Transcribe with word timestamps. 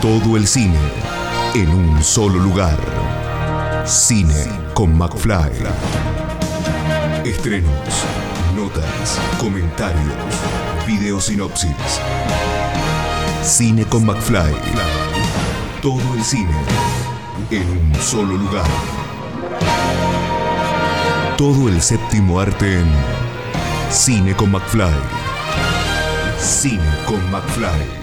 Todo 0.00 0.36
el 0.36 0.46
cine 0.46 0.78
en 1.54 1.70
un 1.70 2.04
solo 2.04 2.38
lugar. 2.38 2.78
Cine 3.84 4.46
con 4.72 4.96
McFly. 4.96 5.50
Estrenos, 7.24 7.72
notas, 8.54 9.18
comentarios, 9.40 10.14
video 10.86 11.20
sinopsis. 11.20 11.74
Cine 13.42 13.84
con 13.86 14.06
McFly. 14.06 14.54
Todo 15.82 16.14
el 16.14 16.22
cine 16.22 16.54
en 17.50 17.68
un 17.68 17.94
solo 18.00 18.36
lugar. 18.36 18.70
Todo 21.36 21.68
el 21.68 21.82
séptimo 21.82 22.38
arte 22.38 22.82
en 22.82 22.88
Cine 23.90 24.36
con 24.36 24.52
McFly. 24.52 24.94
Cine 26.38 26.84
con 27.04 27.18
McFly. 27.32 27.97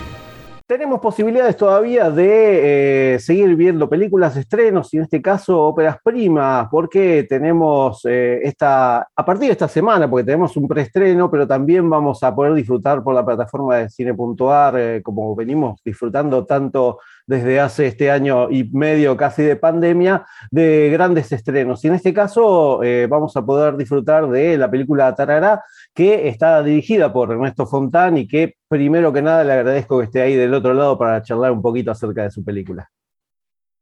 Tenemos 0.68 1.00
posibilidades 1.00 1.58
todavía 1.58 2.10
de 2.10 3.14
eh, 3.14 3.20
seguir 3.20 3.56
viendo 3.56 3.88
películas, 3.88 4.36
estrenos 4.36 4.92
y 4.96 4.98
en 4.98 5.04
este 5.04 5.22
caso 5.22 5.62
óperas 5.62 5.98
primas, 6.04 6.68
porque 6.72 7.24
tenemos 7.30 8.04
eh, 8.06 8.40
esta, 8.42 9.08
a 9.16 9.26
partir 9.26 9.46
de 9.46 9.52
esta 9.52 9.68
semana, 9.68 10.10
porque 10.10 10.24
tenemos 10.24 10.58
un 10.58 10.68
preestreno, 10.68 11.30
pero 11.30 11.46
también 11.46 11.88
vamos 11.88 12.24
a 12.24 12.34
poder 12.34 12.56
disfrutar 12.56 13.04
por 13.04 13.14
la 13.14 13.24
plataforma 13.24 13.78
de 13.78 13.90
cine.ar, 13.90 14.76
eh, 14.80 15.04
como 15.04 15.36
venimos 15.36 15.80
disfrutando 15.86 16.48
tanto 16.48 16.98
desde 17.28 17.60
hace 17.60 17.88
este 17.88 18.12
año 18.12 18.50
y 18.52 18.70
medio 18.72 19.18
casi 19.18 19.44
de 19.44 19.56
pandemia, 19.56 20.26
de 20.52 20.90
grandes 20.92 21.32
estrenos. 21.32 21.84
Y 21.84 21.88
en 21.88 21.96
este 21.96 22.14
caso 22.14 22.82
vamos 23.10 23.36
a 23.36 23.46
poder 23.46 23.78
disfrutar 23.78 24.28
de 24.30 24.58
la 24.58 24.70
película 24.70 25.14
Tarará, 25.16 25.64
que 25.94 26.28
está 26.28 26.62
dirigida 26.62 27.12
por 27.12 27.32
Ernesto 27.32 27.66
Fontán 27.66 28.18
y 28.18 28.28
que 28.28 28.56
primero 28.68 29.14
que 29.14 29.22
nada 29.22 29.44
le 29.44 29.54
agradezco 29.54 30.00
que 30.00 30.06
esté 30.06 30.22
ahí 30.22 30.36
del 30.36 30.54
otro 30.54 30.74
lado 30.74 30.98
para 30.98 31.22
charlar 31.22 31.52
un 31.52 31.62
poquito 31.62 31.92
acerca 31.92 32.24
de 32.24 32.32
su 32.32 32.44
película. 32.44 32.90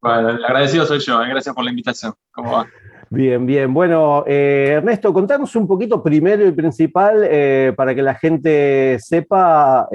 Bueno, 0.01 0.29
agradecido 0.29 0.85
soy 0.85 0.99
yo, 0.99 1.21
eh, 1.23 1.29
gracias 1.29 1.55
por 1.55 1.63
la 1.63 1.69
invitación. 1.69 2.13
¿Cómo 2.31 2.51
va? 2.51 2.67
Bien, 3.13 3.45
bien. 3.45 3.73
Bueno, 3.73 4.23
eh, 4.25 4.73
Ernesto, 4.77 5.13
contanos 5.13 5.55
un 5.55 5.67
poquito 5.67 6.01
primero 6.01 6.47
y 6.47 6.51
principal 6.51 7.21
eh, 7.23 7.71
para 7.75 7.93
que 7.93 8.01
la 8.01 8.15
gente 8.15 8.97
sepa, 8.99 9.87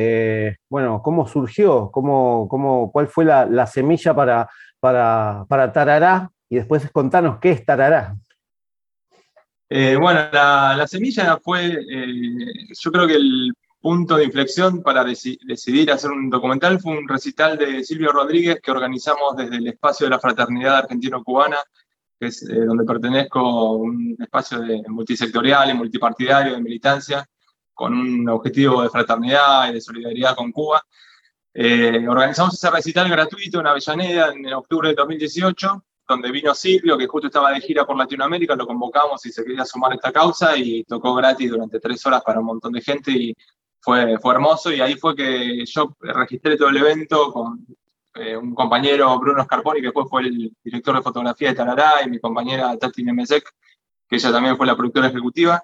bueno, 0.69 1.03
cómo 1.03 1.27
surgió, 1.27 1.91
cómo, 1.91 2.47
cómo, 2.49 2.93
cuál 2.93 3.09
fue 3.09 3.25
la, 3.25 3.67
semilla 3.67 4.15
para, 4.15 4.49
para, 4.79 5.45
para 5.49 5.73
Tarará 5.73 6.31
y 6.49 6.57
después 6.57 6.89
contanos 6.93 7.39
qué 7.41 7.51
es 7.51 7.65
Tarará. 7.65 8.15
Eh, 9.71 9.97
bueno, 10.01 10.21
la, 10.33 10.87
semilla 10.87 11.39
fue, 11.43 11.67
eh, 11.67 12.69
yo 12.71 12.91
creo 12.91 13.07
que 13.07 13.17
el 13.17 13.53
punto 13.81 14.17
de 14.17 14.25
inflexión 14.25 14.83
para 14.83 15.05
decidir 15.05 15.93
hacer 15.93 16.11
un 16.11 16.31
documental 16.31 16.81
fue 16.81 16.97
un 16.97 17.07
recital 17.07 17.59
de 17.59 17.85
Silvio 17.85 18.11
Rodríguez 18.11 18.61
que 18.63 18.71
organizamos 18.71 19.37
desde 19.37 19.57
el 19.57 19.67
espacio 19.69 20.07
de 20.07 20.11
la 20.11 20.19
fraternidad 20.19 20.79
argentino-cubana, 20.79 21.59
que 22.19 22.27
es 22.27 22.43
eh, 22.43 22.65
donde 22.65 22.85
pertenezco, 22.85 23.73
un 23.73 24.17
espacio 24.19 24.61
de, 24.61 24.83
multisectorial 24.89 25.71
y 25.71 25.75
multipartidario 25.75 26.55
de 26.55 26.63
militancia, 26.63 27.27
con 27.75 27.95
un 27.95 28.29
objetivo 28.29 28.83
de 28.83 28.91
fraternidad 28.91 29.71
y 29.71 29.75
de 29.75 29.81
solidaridad 29.81 30.35
con 30.35 30.51
Cuba. 30.53 30.83
organizamos 31.55 32.55
ese 32.55 32.71
recital 32.71 33.09
gratuito 33.09 33.61
en 33.61 33.67
Avellaneda 33.69 34.33
en 34.33 34.53
octubre 34.53 34.89
de 34.89 34.95
2018 34.95 35.85
donde 36.09 36.33
vino 36.33 36.55
Silvio, 36.55 36.97
que 36.97 37.07
justo 37.07 37.27
estaba 37.27 37.53
de 37.53 37.61
gira 37.61 37.85
por 37.85 37.97
Latinoamérica, 37.97 38.57
lo 38.57 38.67
convocamos 38.67 39.25
y 39.27 39.31
se 39.31 39.45
quería 39.45 39.65
sumar 39.67 39.93
a 39.93 39.97
esta 39.97 40.11
causa 40.11 40.57
y 40.57 40.83
tocó 40.85 41.15
gratis 41.15 41.51
durante 41.51 41.79
tres 41.79 42.05
horas 42.07 42.23
para 42.25 42.41
un 42.41 42.47
montón 42.47 42.73
de 42.73 42.81
gente 42.81 43.11
y 43.13 43.37
fue, 43.79 44.19
fue 44.19 44.35
hermoso 44.35 44.73
y 44.73 44.81
ahí 44.81 44.95
fue 44.95 45.15
que 45.15 45.65
yo 45.67 45.95
registré 46.01 46.57
todo 46.57 46.71
el 46.71 46.79
evento 46.79 47.31
con 47.31 47.65
eh, 48.19 48.37
un 48.37 48.55
compañero, 48.55 49.19
Bruno 49.19 49.45
Scarponi, 49.45 49.81
que 49.81 49.87
después 49.87 50.07
fue 50.09 50.23
el 50.23 50.53
director 50.63 50.97
de 50.97 51.03
fotografía 51.03 51.51
de 51.51 51.55
Tarará 51.55 51.93
y 52.05 52.11
mi 52.11 52.19
compañera 52.19 52.77
Tati 52.77 53.03
Nemesek, 53.03 53.51
que 54.09 54.17
ella 54.17 54.33
también 54.33 54.57
fue 54.57 54.67
la 54.67 54.77
productora 54.77 55.09
ejecutiva. 55.09 55.63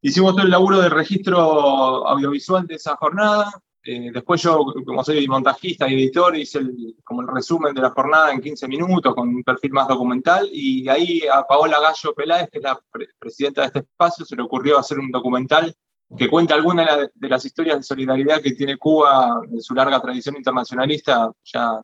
Hicimos 0.00 0.34
todo 0.34 0.44
el 0.44 0.50
laburo 0.50 0.80
de 0.80 0.88
registro 0.88 2.06
audiovisual 2.06 2.66
de 2.66 2.74
esa 2.74 2.96
jornada, 2.96 3.52
eh, 3.86 4.10
después 4.12 4.40
yo, 4.40 4.64
como 4.86 5.04
soy 5.04 5.28
montajista 5.28 5.86
y 5.86 5.94
editor, 5.94 6.34
hice 6.36 6.58
el, 6.58 6.96
como 7.04 7.20
el 7.20 7.28
resumen 7.28 7.74
de 7.74 7.82
la 7.82 7.90
jornada 7.90 8.32
en 8.32 8.40
15 8.40 8.66
minutos 8.66 9.14
con 9.14 9.28
un 9.28 9.44
perfil 9.44 9.72
más 9.72 9.86
documental 9.86 10.48
y 10.50 10.88
ahí 10.88 11.20
a 11.30 11.42
Paola 11.42 11.78
Gallo 11.80 12.14
Peláez, 12.14 12.48
que 12.50 12.58
es 12.58 12.64
la 12.64 12.80
presidenta 13.18 13.60
de 13.60 13.66
este 13.66 13.78
espacio, 13.80 14.24
se 14.24 14.36
le 14.36 14.42
ocurrió 14.42 14.78
hacer 14.78 14.98
un 14.98 15.10
documental 15.10 15.74
que 16.16 16.28
cuenta 16.28 16.54
algunas 16.54 17.10
de, 17.14 17.28
las 17.28 17.44
historias 17.44 17.78
de 17.78 17.82
solidaridad 17.82 18.40
que 18.40 18.52
tiene 18.52 18.76
Cuba 18.76 19.40
en 19.50 19.60
su 19.60 19.74
larga 19.74 20.00
tradición 20.00 20.36
internacionalista. 20.36 21.30
Ya 21.44 21.80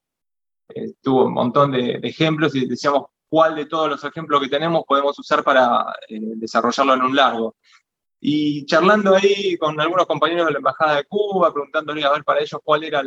eh, 0.75 0.92
tuvo 1.03 1.26
un 1.26 1.34
montón 1.34 1.72
de, 1.72 2.00
ejemplos 2.03 2.54
y 2.54 2.66
decíamos 2.66 3.06
cuál 3.28 3.54
de 3.54 3.66
todos 3.66 3.88
los 3.88 4.04
ejemplos 4.04 4.41
que 4.41 4.48
tenemos 4.48 4.84
podemos 4.86 5.19
usar 5.19 5.42
para 5.42 5.94
eh, 6.09 6.19
desarrollarlo 6.36 6.94
en 6.94 7.03
un 7.03 7.16
largo. 7.16 7.56
Y 8.22 8.66
charlando 8.66 9.16
ahí 9.16 9.56
con 9.56 9.80
algunos 9.80 10.06
compañeros 10.06 10.47
de 10.47 10.53
la 10.53 10.59
Embajada 10.59 10.97
de 10.97 11.04
Cuba, 11.04 11.53
preguntándole 11.54 12.04
a 12.04 12.12
ver 12.12 12.22
para 12.22 12.41
ellos 12.41 12.60
cuál 12.62 12.84
era 12.84 13.03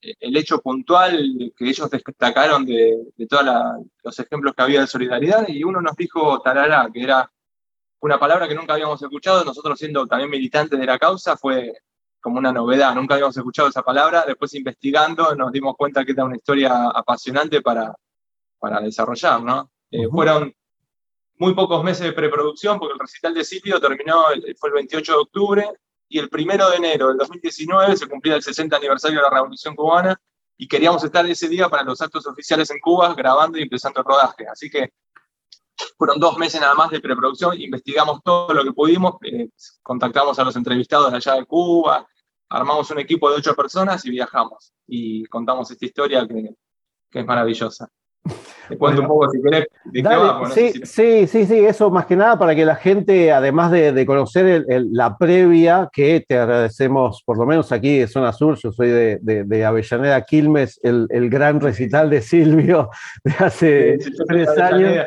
el 0.00 0.36
hecho 0.36 0.60
puntual 0.60 1.52
que 1.56 1.68
ellos 1.68 1.90
destacaron 1.90 2.64
de, 2.64 2.96
todos 3.28 3.44
los 4.04 4.18
ejemplos 4.20 4.54
que 4.54 4.62
había 4.62 4.82
de 4.82 4.86
solidaridad, 4.86 5.48
y 5.48 5.64
uno 5.64 5.80
nos 5.80 5.96
dijo 5.96 6.40
tarará, 6.40 6.88
que 6.92 7.02
era 7.02 7.28
una 8.04 8.18
palabra 8.18 8.46
que 8.46 8.54
nunca 8.54 8.74
habíamos 8.74 9.00
escuchado, 9.02 9.44
nosotros 9.44 9.78
siendo 9.78 10.06
también 10.06 10.30
militantes 10.30 10.78
de 10.78 10.84
la 10.84 10.98
causa, 10.98 11.38
fue 11.38 11.72
como 12.20 12.38
una 12.38 12.52
novedad, 12.52 12.94
nunca 12.94 13.14
habíamos 13.14 13.36
escuchado 13.36 13.68
esa 13.68 13.82
palabra, 13.82 14.24
después 14.26 14.52
investigando 14.54 15.34
nos 15.34 15.50
dimos 15.50 15.74
cuenta 15.76 16.04
que 16.04 16.12
era 16.12 16.24
una 16.24 16.36
historia 16.36 16.88
apasionante 16.88 17.62
para, 17.62 17.94
para 18.58 18.80
desarrollar, 18.80 19.42
¿no? 19.42 19.70
Eh, 19.90 20.06
fueron 20.10 20.54
muy 21.38 21.54
pocos 21.54 21.82
meses 21.82 22.04
de 22.04 22.12
preproducción, 22.12 22.78
porque 22.78 22.92
el 22.92 23.00
recital 23.00 23.32
de 23.32 23.42
Silvio 23.42 23.80
terminó, 23.80 24.24
fue 24.58 24.68
el 24.68 24.74
28 24.74 25.12
de 25.12 25.18
octubre, 25.18 25.70
y 26.06 26.18
el 26.18 26.28
1 26.30 26.70
de 26.70 26.76
enero 26.76 27.08
del 27.08 27.16
2019 27.16 27.96
se 27.96 28.06
cumplía 28.06 28.36
el 28.36 28.42
60 28.42 28.76
aniversario 28.76 29.18
de 29.18 29.22
la 29.22 29.30
Revolución 29.30 29.74
Cubana, 29.74 30.20
y 30.58 30.68
queríamos 30.68 31.02
estar 31.02 31.24
ese 31.24 31.48
día 31.48 31.70
para 31.70 31.82
los 31.82 32.00
actos 32.02 32.26
oficiales 32.26 32.70
en 32.70 32.80
Cuba, 32.80 33.14
grabando 33.14 33.58
y 33.58 33.62
empezando 33.62 34.00
el 34.00 34.06
rodaje. 34.06 34.46
Así 34.46 34.68
que 34.68 34.92
fueron 35.96 36.18
dos 36.18 36.38
meses 36.38 36.60
nada 36.60 36.74
más 36.74 36.90
de 36.90 37.00
preproducción, 37.00 37.60
investigamos 37.60 38.20
todo 38.22 38.52
lo 38.52 38.64
que 38.64 38.72
pudimos, 38.72 39.16
eh, 39.22 39.48
contactamos 39.82 40.38
a 40.38 40.44
los 40.44 40.56
entrevistados 40.56 41.10
de 41.10 41.16
allá 41.16 41.34
de 41.34 41.44
Cuba, 41.44 42.06
armamos 42.48 42.90
un 42.90 43.00
equipo 43.00 43.30
de 43.30 43.36
ocho 43.36 43.54
personas 43.54 44.04
y 44.04 44.10
viajamos. 44.10 44.72
Y 44.86 45.24
contamos 45.26 45.70
esta 45.70 45.84
historia 45.86 46.26
que, 46.26 46.54
que 47.10 47.20
es 47.20 47.26
maravillosa. 47.26 47.88
Te 48.68 48.78
cuento 48.78 49.02
un 49.02 49.08
poco 49.08 49.28
si 49.28 49.42
querés 49.42 49.66
de 49.84 50.02
qué 50.02 50.08
va, 50.08 50.50
sí, 50.50 50.72
sí, 50.84 51.26
sí, 51.26 51.44
sí, 51.44 51.58
eso 51.58 51.90
más 51.90 52.06
que 52.06 52.16
nada 52.16 52.38
para 52.38 52.54
que 52.54 52.64
la 52.64 52.76
gente, 52.76 53.30
además 53.30 53.70
de, 53.70 54.06
conocer 54.06 54.64
la 54.68 55.18
previa, 55.18 55.90
que 55.92 56.24
te 56.26 56.38
agradecemos, 56.38 57.22
por 57.26 57.36
lo 57.36 57.44
menos 57.44 57.70
aquí 57.72 57.98
de 57.98 58.08
Zona 58.08 58.32
Sur, 58.32 58.58
yo 58.58 58.72
soy 58.72 58.88
de, 58.88 59.64
Avellaneda 59.66 60.22
Quilmes, 60.22 60.80
el, 60.82 61.28
gran 61.28 61.60
recital 61.60 62.08
de 62.08 62.22
Silvio 62.22 62.88
de 63.24 63.34
hace 63.44 63.98
tres 64.26 64.48
años. 64.58 65.06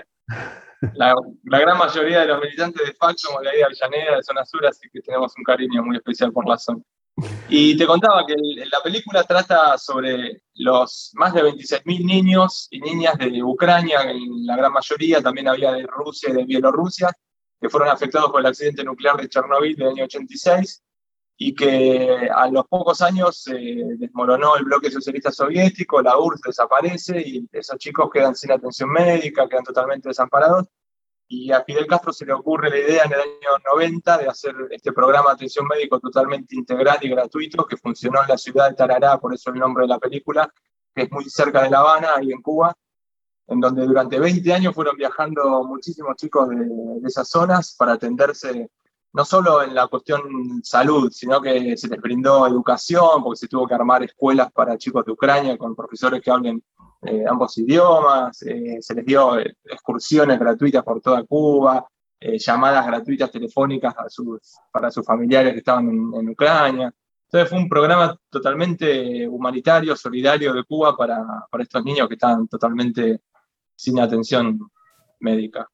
La, 0.94 1.16
gran 1.44 1.78
mayoría 1.78 2.22
de 2.22 2.28
los 2.28 2.42
militantes 2.42 2.86
de 2.86 2.94
FAC 2.94 3.18
somos 3.18 3.42
de 3.42 3.50
ahí 3.50 3.58
de 3.58 3.64
Avellaneda, 3.64 4.18
de 4.18 4.24
Zona 4.24 4.46
Sur, 4.46 4.66
así 4.66 4.88
que 4.92 5.02
tenemos 5.02 5.34
un 5.38 5.44
cariño 5.44 5.84
muy 5.84 5.98
especial 5.98 6.32
por 6.32 6.48
la 6.48 6.58
zona. 6.58 6.82
Y 7.50 7.76
te 7.76 7.88
contaba 7.88 8.26
que 8.28 8.36
la 8.36 8.82
película 8.84 9.24
trata 9.24 9.76
sobre 9.78 10.44
los 10.54 11.12
más 11.16 11.34
de 11.34 11.44
26.000 11.44 12.06
niños 12.06 12.68
y 12.70 12.80
niñas 12.80 13.18
de 13.18 13.42
Ucrania, 13.42 14.02
en 14.04 14.46
la 14.46 14.56
gran 14.56 14.72
mayoría 14.72 15.22
también 15.22 15.48
había 15.48 15.72
de 15.72 15.88
Rusia 15.88 16.30
y 16.30 16.34
de 16.34 16.46
Bielorrusia, 16.46 17.10
que 17.60 17.70
fueron 17.70 17.90
afectados 17.90 18.30
por 18.30 18.42
el 18.42 18.46
accidente 18.46 18.84
nuclear 18.84 19.18
de 19.18 19.30
Chernobyl 19.30 19.76
del 19.76 19.88
año 19.88 20.04
86 20.04 20.84
y 21.40 21.54
que 21.54 22.30
a 22.34 22.50
los 22.50 22.66
pocos 22.68 23.02
años 23.02 23.44
se 23.44 23.54
desmoronó 23.98 24.56
el 24.56 24.66
bloque 24.66 24.92
socialista 24.92 25.32
soviético, 25.32 26.02
la 26.02 26.18
URSS 26.18 26.42
desaparece 26.48 27.22
y 27.22 27.48
esos 27.52 27.78
chicos 27.78 28.10
quedan 28.12 28.36
sin 28.36 28.52
atención 28.52 28.90
médica, 28.90 29.48
quedan 29.48 29.64
totalmente 29.64 30.10
desamparados 30.10 30.68
y 31.28 31.52
a 31.52 31.64
Fidel 31.64 31.88
Castro 31.88 32.14
se 32.14 32.26
le 32.26 32.34
ocurre 32.34 32.70
la 32.70 32.80
idea 32.80 33.04
en 33.04 33.14
el 33.14 33.20
año 33.20 33.64
90 33.74 34.18
de 34.18 34.28
hacer 34.28 34.56
este 34.72 34.94
programa 34.94 35.30
de 35.30 35.34
atención 35.34 35.68
médico 35.68 36.00
totalmente 36.00 36.56
integral 36.56 36.98
y 37.02 37.10
gratuito 37.10 37.66
que 37.66 37.76
funcionó 37.76 38.22
en 38.22 38.30
la 38.30 38.38
ciudad 38.38 38.70
de 38.70 38.76
Tarará, 38.76 39.20
por 39.20 39.34
eso 39.34 39.50
el 39.50 39.60
nombre 39.60 39.84
de 39.84 39.90
la 39.90 40.00
película, 40.00 40.52
que 40.96 41.04
es 41.04 41.12
muy 41.12 41.26
cerca 41.26 41.64
de 41.64 41.70
La 41.70 41.80
Habana, 41.80 42.16
ahí 42.16 42.32
en 42.32 42.42
Cuba, 42.42 42.74
en 43.48 43.60
donde 43.60 43.86
durante 43.86 44.20
20 44.20 44.54
años 44.54 44.74
fueron 44.74 44.96
viajando 44.96 45.64
muchísimos 45.66 46.16
chicos 46.16 46.50
de, 46.50 46.56
de 46.56 47.08
esas 47.08 47.30
zonas 47.30 47.76
para 47.78 47.94
atenderse 47.94 48.70
no 49.14 49.26
solo 49.26 49.64
en 49.64 49.74
la 49.74 49.88
cuestión 49.88 50.62
salud, 50.64 51.12
sino 51.12 51.42
que 51.42 51.76
se 51.78 51.88
les 51.88 52.00
brindó 52.00 52.46
educación, 52.48 53.24
porque 53.24 53.38
se 53.38 53.48
tuvo 53.48 53.68
que 53.68 53.74
armar 53.74 54.04
escuelas 54.04 54.52
para 54.52 54.78
chicos 54.78 55.06
de 55.06 55.12
Ucrania 55.12 55.58
con 55.58 55.76
profesores 55.76 56.22
que 56.22 56.32
hablen 56.32 56.64
eh, 57.04 57.24
ambos 57.30 57.58
idiomas, 57.60 58.42
eh, 58.42 58.78
se 58.82 58.96
les 58.96 59.06
dio 59.06 59.40
eh, 59.40 59.56
excursiones 59.66 60.40
gratuitas 60.40 60.84
por 60.84 61.00
toda 61.02 61.24
Cuba, 61.24 61.88
llamadas 62.20 62.88
gratuitas 62.88 63.32
telefónicas 63.32 63.94
para 64.72 64.90
sus 64.90 65.06
familiares 65.06 65.54
que 65.54 65.60
estaban 65.60 65.88
en, 65.88 66.30
Ucrania. 66.30 66.92
Entonces 67.26 67.48
fue 67.48 67.60
un 67.60 67.70
programa 67.70 68.18
totalmente 68.28 69.28
humanitario, 69.28 69.96
solidario 69.96 70.52
de 70.52 70.64
Cuba 70.64 70.98
para, 70.98 71.24
estos 71.60 71.84
niños 71.86 72.08
que 72.08 72.16
están 72.16 72.48
totalmente 72.48 73.22
sin 73.76 74.00
atención 74.00 74.60
médica. 75.20 75.70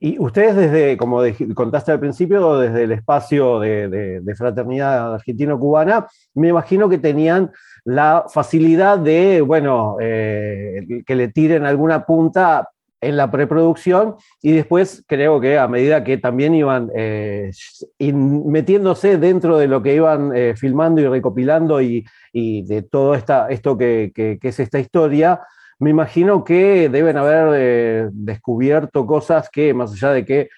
Y 0.00 0.18
ustedes 0.18 0.56
desde, 0.56 0.96
como 0.96 1.22
contaste 1.54 1.92
al 1.92 2.00
principio, 2.00 2.58
desde 2.58 2.84
el 2.84 2.92
espacio 2.92 3.60
de, 3.60 4.22
fraternidad 4.36 5.14
argentino-cubana, 5.14 6.06
me 6.34 6.48
imagino 6.48 6.88
que 6.88 6.98
tenían 6.98 7.50
la 7.84 8.24
facilidad 8.28 8.98
de, 8.98 9.40
bueno, 9.40 9.96
eh, 10.00 11.02
que 11.06 11.14
le 11.14 11.28
tiren 11.28 11.66
alguna 11.66 12.04
punta 12.04 12.68
en 13.02 13.16
la 13.16 13.30
preproducción 13.30 14.14
y 14.40 14.52
después 14.52 15.04
creo 15.06 15.40
que 15.40 15.58
a 15.58 15.66
medida 15.66 16.04
que 16.04 16.18
también 16.18 16.54
iban 16.54 16.90
eh, 16.94 17.50
metiéndose 17.98 19.18
dentro 19.18 19.58
de 19.58 19.66
lo 19.66 19.82
que 19.82 19.96
iban 19.96 20.34
eh, 20.34 20.54
filmando 20.56 21.00
y 21.00 21.08
recopilando 21.08 21.82
y, 21.82 22.04
de 22.32 22.82
todo 22.82 23.14
esta, 23.14 23.48
esto 23.48 23.76
que, 23.76 24.12
es 24.40 24.60
esta 24.60 24.78
historia, 24.78 25.40
me 25.82 25.90
imagino 25.90 26.44
que 26.44 26.88
deben 26.88 27.16
haber 27.16 27.48
eh, 27.54 28.08
descubierto 28.12 29.06
cosas 29.06 29.50
que 29.50 29.74
más 29.74 29.92
allá 29.92 30.12
de 30.12 30.24
que 30.24 30.48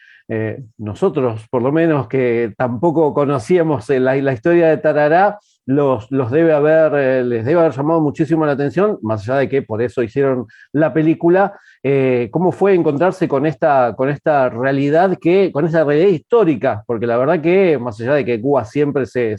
nosotros, 0.79 1.47
por 1.51 1.61
lo 1.61 1.71
menos 1.71 2.09
que 2.09 2.55
tampoco 2.57 3.13
conocíamos 3.13 3.91
la, 3.91 4.17
la 4.17 4.33
historia 4.33 4.69
de 4.69 4.79
Tarará, 4.79 5.39
los, 5.67 6.09
debe 6.31 6.53
haber, 6.53 6.93
eh, 6.95 7.25
les 7.25 7.45
debe 7.45 7.61
haber 7.61 7.73
llamado 7.73 8.01
muchísimo 8.01 8.45
la 8.45 8.53
atención, 8.53 8.99
más 9.03 9.23
allá 9.23 9.39
de 9.39 9.49
que 9.49 9.63
por 9.63 9.81
eso 9.81 10.03
hicieron 10.03 10.47
la 10.73 10.93
película. 10.93 11.59
Eh, 11.83 12.29
¿Cómo 12.31 12.53
fue 12.53 12.75
encontrarse 12.75 13.29
con 13.29 13.47
esta, 13.47 13.95
con 13.97 14.09
esta 14.11 14.51
realidad, 14.51 15.17
que, 15.21 15.51
con 15.53 15.65
esa 15.65 15.85
realidad 15.85 16.09
histórica? 16.09 16.85
Porque 16.87 17.07
la 17.07 17.17
verdad 17.17 17.41
que, 17.41 17.79
más 17.79 18.01
allá 18.01 18.15
de 18.15 18.25
que 18.25 18.41
Cuba 18.41 18.65
siempre 18.65 19.07
se, 19.07 19.37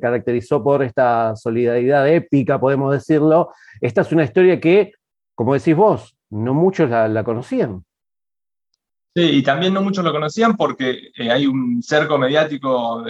caracterizó 0.00 0.62
por 0.62 0.82
esta 0.82 1.34
solidaridad 1.36 2.08
épica, 2.08 2.60
podemos 2.60 2.92
decirlo, 2.92 3.50
esta 3.80 4.02
es 4.02 4.12
una 4.12 4.24
historia 4.24 4.60
que, 4.60 4.92
como 5.36 5.54
decís 5.54 5.76
vos, 5.76 6.16
no 6.30 6.54
muchos 6.54 6.90
la, 6.90 7.22
conocían. 7.22 7.84
Sí, 9.14 9.22
y 9.22 9.42
también 9.42 9.72
no 9.72 9.82
muchos 9.82 10.04
lo 10.04 10.12
conocían 10.12 10.56
porque 10.56 11.10
eh, 11.16 11.30
hay 11.30 11.46
un 11.46 11.82
cerco 11.82 12.18
mediático 12.18 13.04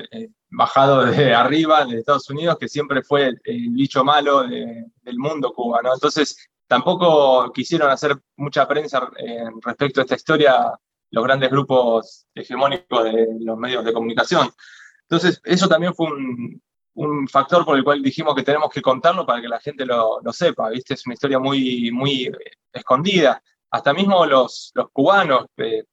bajado 0.50 1.06
de 1.06 1.32
arriba 1.32 1.84
de 1.86 1.98
Estados 1.98 2.28
Unidos, 2.28 2.58
que 2.58 2.68
siempre 2.68 3.02
fue 3.02 3.34
el, 3.44 3.70
bicho 3.70 4.04
malo 4.04 4.42
del 4.46 5.18
mundo 5.18 5.52
Cuba, 5.54 5.80
¿no? 5.82 5.94
Entonces, 5.94 6.36
tampoco 6.66 7.52
quisieron 7.52 7.90
hacer 7.90 8.18
mucha 8.36 8.66
prensa 8.66 9.08
eh, 9.18 9.44
respecto 9.64 10.00
a 10.00 10.04
esta 10.04 10.16
historia 10.16 10.72
los 11.10 11.24
grandes 11.24 11.50
grupos 11.50 12.26
hegemónicos 12.34 13.04
de 13.04 13.28
los 13.40 13.56
medios 13.56 13.84
de 13.84 13.92
comunicación. 13.92 14.50
Entonces, 15.02 15.40
eso 15.44 15.68
también 15.68 15.94
fue 15.94 16.08
un, 16.08 16.60
factor 17.28 17.64
por 17.64 17.76
el 17.76 17.84
cual 17.84 18.02
dijimos 18.02 18.34
que 18.34 18.42
tenemos 18.42 18.70
que 18.70 18.82
contarlo 18.82 19.26
para 19.26 19.40
que 19.40 19.48
la 19.48 19.60
gente 19.60 19.84
lo, 19.84 20.20
sepa, 20.32 20.70
¿viste? 20.70 20.94
Es 20.94 21.06
una 21.06 21.14
historia 21.14 21.38
muy, 21.38 21.90
muy 21.92 22.30
escondida. 22.72 23.42
Hasta 23.70 23.92
mismo 23.92 24.24
los, 24.26 24.70
los 24.74 24.90
cubanos, 24.90 25.46
eh, 25.58 25.84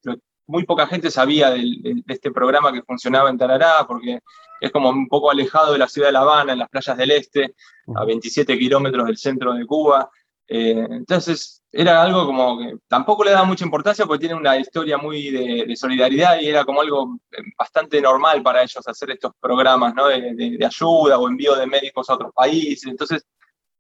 muy 0.48 0.66
poca 0.66 0.88
gente 0.88 1.10
sabía 1.10 1.50
de, 1.52 2.04
este 2.08 2.32
programa 2.32 2.72
que 2.72 2.84
funcionaba 2.84 3.30
en 3.30 3.38
Tarará, 3.38 3.86
porque 3.88 4.20
es 4.60 4.72
como 4.72 4.90
un 4.90 5.08
poco 5.08 5.32
alejado 5.32 5.74
de 5.74 5.80
la 5.80 5.88
ciudad 5.88 6.08
de 6.10 6.14
La 6.14 6.22
Habana, 6.22 6.54
en 6.54 6.60
las 6.60 6.70
playas 6.70 6.98
del 6.98 7.12
este, 7.12 7.56
a 7.96 8.06
27 8.06 8.58
kilómetros 8.58 9.06
del 9.08 9.18
centro 9.18 9.54
de 9.54 9.66
Cuba. 9.66 10.10
Eh, 10.56 10.86
entonces 10.92 11.64
era 11.72 12.04
algo 12.04 12.28
como 12.28 12.60
que 12.60 12.76
tampoco 12.88 13.24
le 13.24 13.32
daba 13.32 13.44
mucha 13.44 13.66
importancia 13.66 14.06
porque 14.06 14.20
tiene 14.20 14.36
una 14.36 14.56
historia 14.56 15.00
muy 15.00 15.32
de, 15.32 15.76
solidaridad 15.76 16.40
y 16.40 16.48
era 16.48 16.64
como 16.64 16.82
algo 16.82 17.18
eh, 17.32 17.42
bastante 17.58 18.00
normal 18.00 18.44
para 18.44 18.62
ellos 18.62 18.88
hacer 18.88 19.10
estos 19.10 19.32
programas 19.40 19.96
¿no? 19.96 20.10
de, 20.10 20.60
ayuda 20.64 21.18
o 21.18 21.28
envío 21.28 21.56
de 21.56 21.66
médicos 21.66 22.08
a 22.08 22.14
otros 22.14 22.32
países. 22.36 22.86
Entonces, 22.88 23.26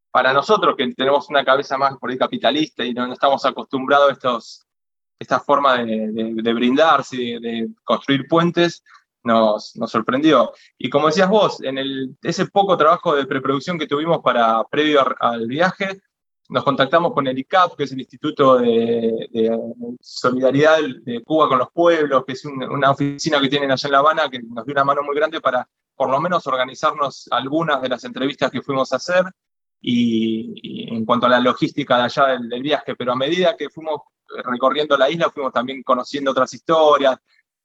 para 0.09 0.33
nosotros 0.33 0.75
que 0.75 0.91
tenemos 0.95 1.29
una 1.29 1.45
cabeza 1.45 1.77
más 1.77 1.95
por 1.99 2.09
ahí 2.09 2.17
capitalista 2.17 2.83
y 2.83 2.91
no 2.91 3.13
estamos 3.13 3.45
acostumbrados 3.45 4.09
a 4.09 4.13
estos 4.13 4.65
esta 5.19 5.39
forma 5.39 5.77
de, 5.77 6.53
brindarse, 6.53 7.15
de, 7.15 7.69
construir 7.83 8.27
puentes, 8.27 8.83
nos, 9.23 9.73
sorprendió. 9.85 10.51
Y 10.79 10.89
como 10.89 11.05
decías 11.05 11.29
vos, 11.29 11.61
en 11.61 11.77
el, 11.77 12.17
ese 12.23 12.47
poco 12.47 12.75
trabajo 12.77 13.15
de 13.15 13.27
preproducción 13.27 13.77
que 13.77 13.85
tuvimos 13.85 14.21
para 14.23 14.63
previo 14.65 15.05
al 15.19 15.45
viaje, 15.45 16.01
nos 16.49 16.63
contactamos 16.63 17.13
con 17.13 17.25
el 17.27 17.37
ICAP, 17.39 17.75
que 17.75 17.83
es 17.83 17.91
el 17.91 17.99
Instituto 17.99 18.57
de, 18.57 19.29
Solidaridad 19.99 20.77
de 21.03 21.23
Cuba 21.23 21.47
con 21.47 21.59
los 21.59 21.71
Pueblos, 21.71 22.23
que 22.25 22.33
es 22.33 22.45
una 22.45 22.91
oficina 22.91 23.39
que 23.39 23.49
tienen 23.49 23.71
allá 23.71 23.87
en 23.87 23.91
La 23.91 23.99
Habana, 23.99 24.29
que 24.29 24.39
nos 24.39 24.65
dio 24.65 24.73
una 24.73 24.83
mano 24.83 25.03
muy 25.03 25.15
grande 25.15 25.39
para 25.39 25.67
por 25.95 26.09
lo 26.09 26.19
menos 26.19 26.45
organizarnos 26.47 27.27
algunas 27.31 27.81
de 27.81 27.89
las 27.89 28.03
entrevistas 28.03 28.51
que 28.51 28.61
fuimos 28.61 28.91
a 28.93 28.97
hacer. 28.97 29.23
Y, 29.85 30.93
en 30.93 31.05
cuanto 31.05 31.25
a 31.25 31.29
la 31.29 31.39
logística 31.39 31.97
de 31.97 32.03
allá 32.03 32.27
del, 32.27 32.61
viaje, 32.61 32.95
pero 32.95 33.11
a 33.11 33.15
medida 33.15 33.57
que 33.57 33.69
fuimos 33.69 34.01
recorriendo 34.45 34.97
la 34.97 35.09
isla 35.09 35.29
fuimos 35.29 35.51
también 35.51 35.83
conociendo 35.83 36.31
otras 36.31 36.53
historias, 36.53 37.17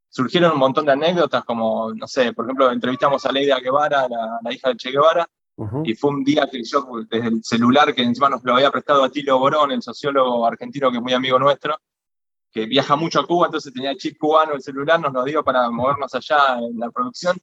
surgieron 0.08 0.52
un 0.52 0.58
montón 0.58 0.86
de 0.86 0.92
anécdotas, 0.92 1.44
como, 1.44 1.92
no 1.94 2.06
sé, 2.08 2.32
por 2.32 2.46
ejemplo, 2.46 2.72
entrevistamos 2.72 3.24
a 3.24 3.32
Leida 3.32 3.60
Guevara, 3.60 4.08
la, 4.08 4.52
hija 4.52 4.70
de 4.70 4.76
Che 4.76 4.90
Guevara, 4.90 5.28
y 5.84 5.94
fue 5.94 6.10
un 6.10 6.22
día 6.22 6.48
que 6.50 6.62
yo, 6.62 6.86
desde 7.10 7.28
el 7.28 7.42
celular, 7.42 7.92
que 7.94 8.02
encima 8.02 8.28
nos 8.28 8.44
lo 8.44 8.54
había 8.54 8.70
prestado 8.70 9.02
a 9.02 9.10
Tilo 9.10 9.38
Borón, 9.38 9.72
el 9.72 9.82
sociólogo 9.82 10.46
argentino 10.46 10.90
que 10.90 10.98
es 10.98 11.02
muy 11.02 11.12
amigo 11.12 11.38
nuestro, 11.38 11.76
que 12.52 12.66
viaja 12.66 12.94
mucho 12.94 13.20
a 13.20 13.26
Cuba, 13.26 13.46
entonces 13.46 13.72
tenía 13.72 13.96
chip 13.96 14.18
cubano, 14.18 14.54
el 14.54 14.62
celular, 14.62 15.00
nos 15.00 15.12
lo 15.12 15.24
dio 15.24 15.42
para 15.42 15.68
movernos 15.70 16.14
allá 16.14 16.58
en 16.60 16.78
la 16.78 16.90
producción. 16.90 17.36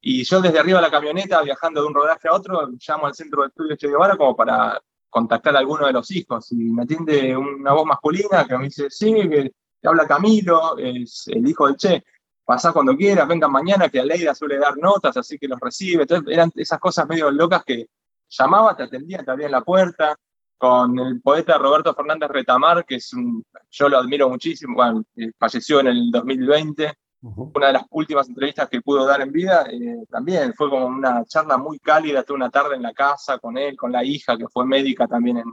Y 0.00 0.24
yo 0.24 0.40
desde 0.40 0.58
arriba 0.58 0.78
de 0.78 0.82
la 0.82 0.90
camioneta, 0.90 1.40
viajando 1.42 1.80
de 1.80 1.86
un 1.86 1.94
rodaje 1.94 2.28
a 2.28 2.34
otro, 2.34 2.68
llamo 2.86 3.06
al 3.06 3.14
centro 3.14 3.42
de 3.42 3.48
estudios 3.48 3.78
Che 3.78 3.86
Guevara 3.86 4.16
como 4.16 4.34
para 4.34 4.80
contactar 5.08 5.54
a 5.54 5.60
alguno 5.60 5.86
de 5.86 5.92
los 5.92 6.10
hijos 6.10 6.50
y 6.50 6.56
me 6.56 6.82
atiende 6.82 7.36
una 7.36 7.72
voz 7.72 7.86
masculina 7.86 8.44
que 8.44 8.58
me 8.58 8.64
dice, 8.64 8.90
sí, 8.90 9.14
que 9.30 9.52
habla 9.84 10.06
Camilo, 10.06 10.76
es 10.78 11.28
el 11.28 11.46
hijo 11.46 11.66
del 11.66 11.76
Che, 11.76 12.04
pasá 12.52 12.70
cuando 12.70 12.94
quieras, 12.94 13.26
venga 13.26 13.48
mañana, 13.48 13.88
que 13.88 13.98
Aleida 13.98 14.34
suele 14.34 14.58
dar 14.58 14.76
notas, 14.76 15.16
así 15.16 15.38
que 15.38 15.48
los 15.48 15.58
recibe. 15.58 16.02
Entonces 16.02 16.30
eran 16.30 16.52
esas 16.54 16.78
cosas 16.78 17.08
medio 17.08 17.30
locas 17.30 17.64
que 17.64 17.86
llamaba, 18.28 18.76
te 18.76 18.82
atendía, 18.82 19.24
te 19.24 19.30
abría 19.30 19.48
la 19.48 19.62
puerta. 19.62 20.14
Con 20.58 20.98
el 20.98 21.22
poeta 21.22 21.56
Roberto 21.56 21.94
Fernández 21.94 22.28
Retamar, 22.28 22.84
que 22.84 22.96
es 22.96 23.14
un, 23.14 23.42
yo 23.70 23.88
lo 23.88 23.96
admiro 23.96 24.28
muchísimo, 24.28 24.74
bueno, 24.74 25.02
eh, 25.16 25.32
falleció 25.38 25.80
en 25.80 25.86
el 25.86 26.10
2020, 26.10 26.92
una 27.22 27.68
de 27.68 27.72
las 27.72 27.84
últimas 27.88 28.28
entrevistas 28.28 28.68
que 28.68 28.82
pudo 28.82 29.06
dar 29.06 29.22
en 29.22 29.32
vida, 29.32 29.64
eh, 29.70 30.04
también 30.10 30.52
fue 30.52 30.68
como 30.68 30.86
una 30.86 31.24
charla 31.24 31.56
muy 31.56 31.78
cálida, 31.78 32.22
toda 32.22 32.36
una 32.36 32.50
tarde 32.50 32.76
en 32.76 32.82
la 32.82 32.92
casa 32.92 33.38
con 33.38 33.56
él, 33.56 33.78
con 33.78 33.90
la 33.90 34.04
hija 34.04 34.36
que 34.36 34.46
fue 34.46 34.66
médica 34.66 35.08
también 35.08 35.38
en, 35.38 35.52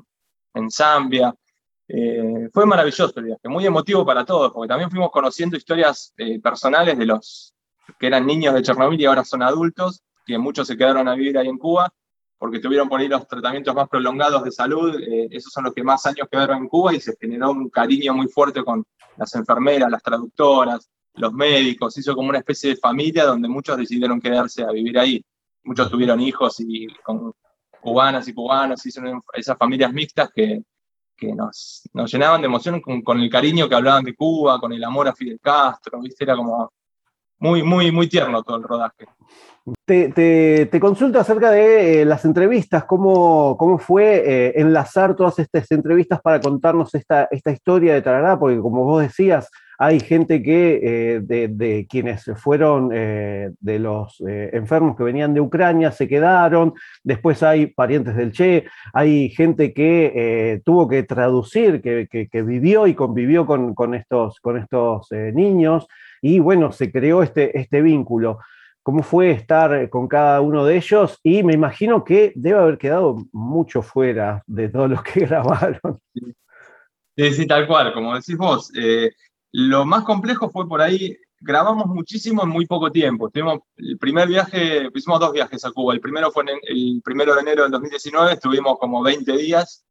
en 0.53 0.69
Zambia. 0.69 1.33
Eh, 1.91 2.49
fue 2.53 2.67
maravilloso 2.67 3.11
el 3.19 3.35
muy 3.45 3.65
emotivo 3.65 4.05
para 4.05 4.23
todos, 4.23 4.51
porque 4.53 4.67
también 4.67 4.91
fuimos 4.91 5.09
conociendo 5.09 5.57
historias 5.57 6.13
eh, 6.17 6.39
personales 6.39 6.95
de 6.99 7.05
los 7.07 7.55
que 7.97 8.05
eran 8.05 8.27
niños 8.27 8.53
de 8.53 8.61
Chernobyl 8.61 9.01
y 9.01 9.05
ahora 9.05 9.25
son 9.25 9.41
adultos, 9.41 10.03
que 10.23 10.37
muchos 10.37 10.67
se 10.67 10.77
quedaron 10.77 11.07
a 11.07 11.15
vivir 11.15 11.35
ahí 11.39 11.47
en 11.47 11.57
Cuba, 11.57 11.91
porque 12.37 12.59
tuvieron 12.59 12.87
por 12.87 12.99
ahí 12.99 13.07
los 13.07 13.27
tratamientos 13.27 13.73
más 13.73 13.89
prolongados 13.89 14.43
de 14.43 14.51
salud, 14.51 14.95
esos 15.31 15.51
son 15.51 15.63
los 15.63 15.73
que 15.73 15.83
más 15.83 16.05
años 16.05 16.27
quedaron 16.31 16.59
en 16.59 16.67
Cuba 16.67 16.93
y 16.93 16.99
se 16.99 17.17
generó 17.19 17.49
un 17.49 17.69
cariño 17.69 18.13
muy 18.13 18.27
fuerte 18.27 18.63
con 18.63 18.85
las 19.17 19.33
enfermeras, 19.33 19.89
las 19.89 20.03
traductoras, 20.03 20.87
los 21.15 21.33
médicos, 21.33 21.97
hizo 21.97 22.15
como 22.15 22.29
una 22.29 22.37
especie 22.37 22.69
de 22.69 22.75
familia 22.77 23.25
donde 23.25 23.49
muchos 23.49 23.75
decidieron 23.75 24.21
quedarse 24.21 24.63
a 24.63 24.71
vivir 24.71 24.97
ahí. 24.99 25.25
Muchos 25.63 25.89
tuvieron 25.89 26.21
hijos 26.21 26.59
y 26.59 26.87
con 27.03 27.33
cubanas 27.81 28.27
y 28.27 28.33
cubanos, 28.33 28.85
hizo 28.85 29.01
esas 29.33 29.57
familias 29.57 29.91
mixtas 29.91 30.29
que, 30.33 30.61
que 31.19 31.33
nos, 31.33 31.87
nos, 31.93 32.11
llenaban 32.11 32.41
de 32.41 32.47
emoción 32.47 32.81
con, 32.81 33.19
el 33.19 33.29
cariño 33.29 33.67
que 33.67 33.75
hablaban 33.75 34.03
de 34.03 34.15
Cuba, 34.15 34.59
con 34.59 34.73
el 34.73 34.83
amor 34.83 35.07
a 35.07 35.13
Fidel 35.13 35.39
Castro, 35.41 35.99
¿viste? 36.01 36.23
Era 36.23 36.35
como 36.35 36.71
muy, 37.39 37.63
muy, 37.63 37.91
muy 37.91 38.07
tierno 38.07 38.43
todo 38.43 38.57
el 38.57 38.63
rodaje. 38.63 39.05
Te, 39.85 40.09
te, 40.65 40.79
consulto 40.79 41.19
acerca 41.19 41.51
de 41.51 42.01
eh, 42.01 42.05
las 42.05 42.25
entrevistas, 42.25 42.85
cómo, 42.85 43.55
cómo 43.57 43.77
fue 43.77 44.23
eh, 44.25 44.53
enlazar 44.55 45.15
todas 45.15 45.37
estas 45.39 45.69
entrevistas 45.71 46.21
para 46.21 46.39
contarnos 46.39 46.93
esta, 46.95 47.27
esta 47.29 47.51
historia 47.51 47.93
de 47.93 48.01
Tarará, 48.01 48.39
porque 48.39 48.57
como 48.59 48.83
vos 48.85 49.01
decías, 49.01 49.49
hay 49.81 50.01
gente 50.01 50.43
que, 50.43 50.81
eh, 50.83 51.19
de, 51.21 51.87
quienes 51.89 52.29
fueron 52.35 52.91
eh, 52.93 53.51
de 53.61 53.79
los 53.79 54.21
eh, 54.27 54.49
enfermos 54.51 54.97
que 54.97 55.03
venían 55.03 55.33
de 55.33 55.39
Ucrania, 55.39 55.93
se 55.93 56.05
quedaron, 56.05 56.73
después 57.01 57.41
hay 57.43 57.67
parientes 57.67 58.13
del 58.17 58.33
Che, 58.33 58.65
hay 58.91 59.29
gente 59.29 59.73
que 59.73 60.61
tuvo 60.65 60.85
que 60.89 61.03
traducir, 61.03 61.81
que, 61.81 62.43
vivió 62.43 62.87
y 62.87 62.93
convivió 62.93 63.45
con, 63.45 63.93
estos, 63.95 64.41
niños, 65.33 65.87
y 66.21 66.39
bueno, 66.39 66.73
se 66.73 66.91
creó 66.91 67.23
este, 67.23 67.57
este 67.57 67.81
vínculo 67.81 68.39
cómo 68.83 69.03
fue 69.03 69.31
estar 69.31 69.89
con 69.89 70.07
cada 70.07 70.41
uno 70.41 70.65
de 70.65 70.77
ellos 70.77 71.19
y 71.21 71.43
me 71.43 71.53
imagino 71.53 72.03
que 72.03 72.33
debe 72.35 72.59
haber 72.59 72.77
quedado 72.77 73.17
mucho 73.31 73.81
fuera 73.81 74.41
de 74.47 74.67
todos 74.67 74.89
los 74.89 75.03
que 75.03 75.19
grabaron. 75.25 75.99
Sí, 77.15 77.33
sí 77.33 77.47
tal 77.47 77.67
cual, 77.67 77.93
como 77.93 78.15
decís 78.15 78.35
vos. 78.35 78.71
Lo 79.51 79.85
más 79.85 80.03
complejo 80.03 80.49
fue 80.49 80.67
por 80.67 80.81
ahí 80.81 81.17
grabamos 81.41 81.87
muchísimo 81.87 82.43
en 82.43 82.49
muy 82.49 82.65
poco 82.65 82.91
tiempo. 82.91 83.29
Tuvimos 83.29 83.59
el 83.77 83.97
primer 83.97 84.27
viaje, 84.27 84.89
hicimos 84.93 85.19
dos 85.19 85.31
viajes 85.31 85.63
a 85.65 85.71
Cuba. 85.71 85.93
El 85.93 86.01
primero 86.01 86.31
fue 86.31 86.43
en 86.43 86.59
el 86.63 87.01
primero 87.03 87.33
de 87.33 87.41
enero 87.41 87.63
del 87.63 87.71
2019, 87.71 88.33
estuvimos 88.33 88.77
como 88.79 89.01
20 89.01 89.31
días. 89.37 89.85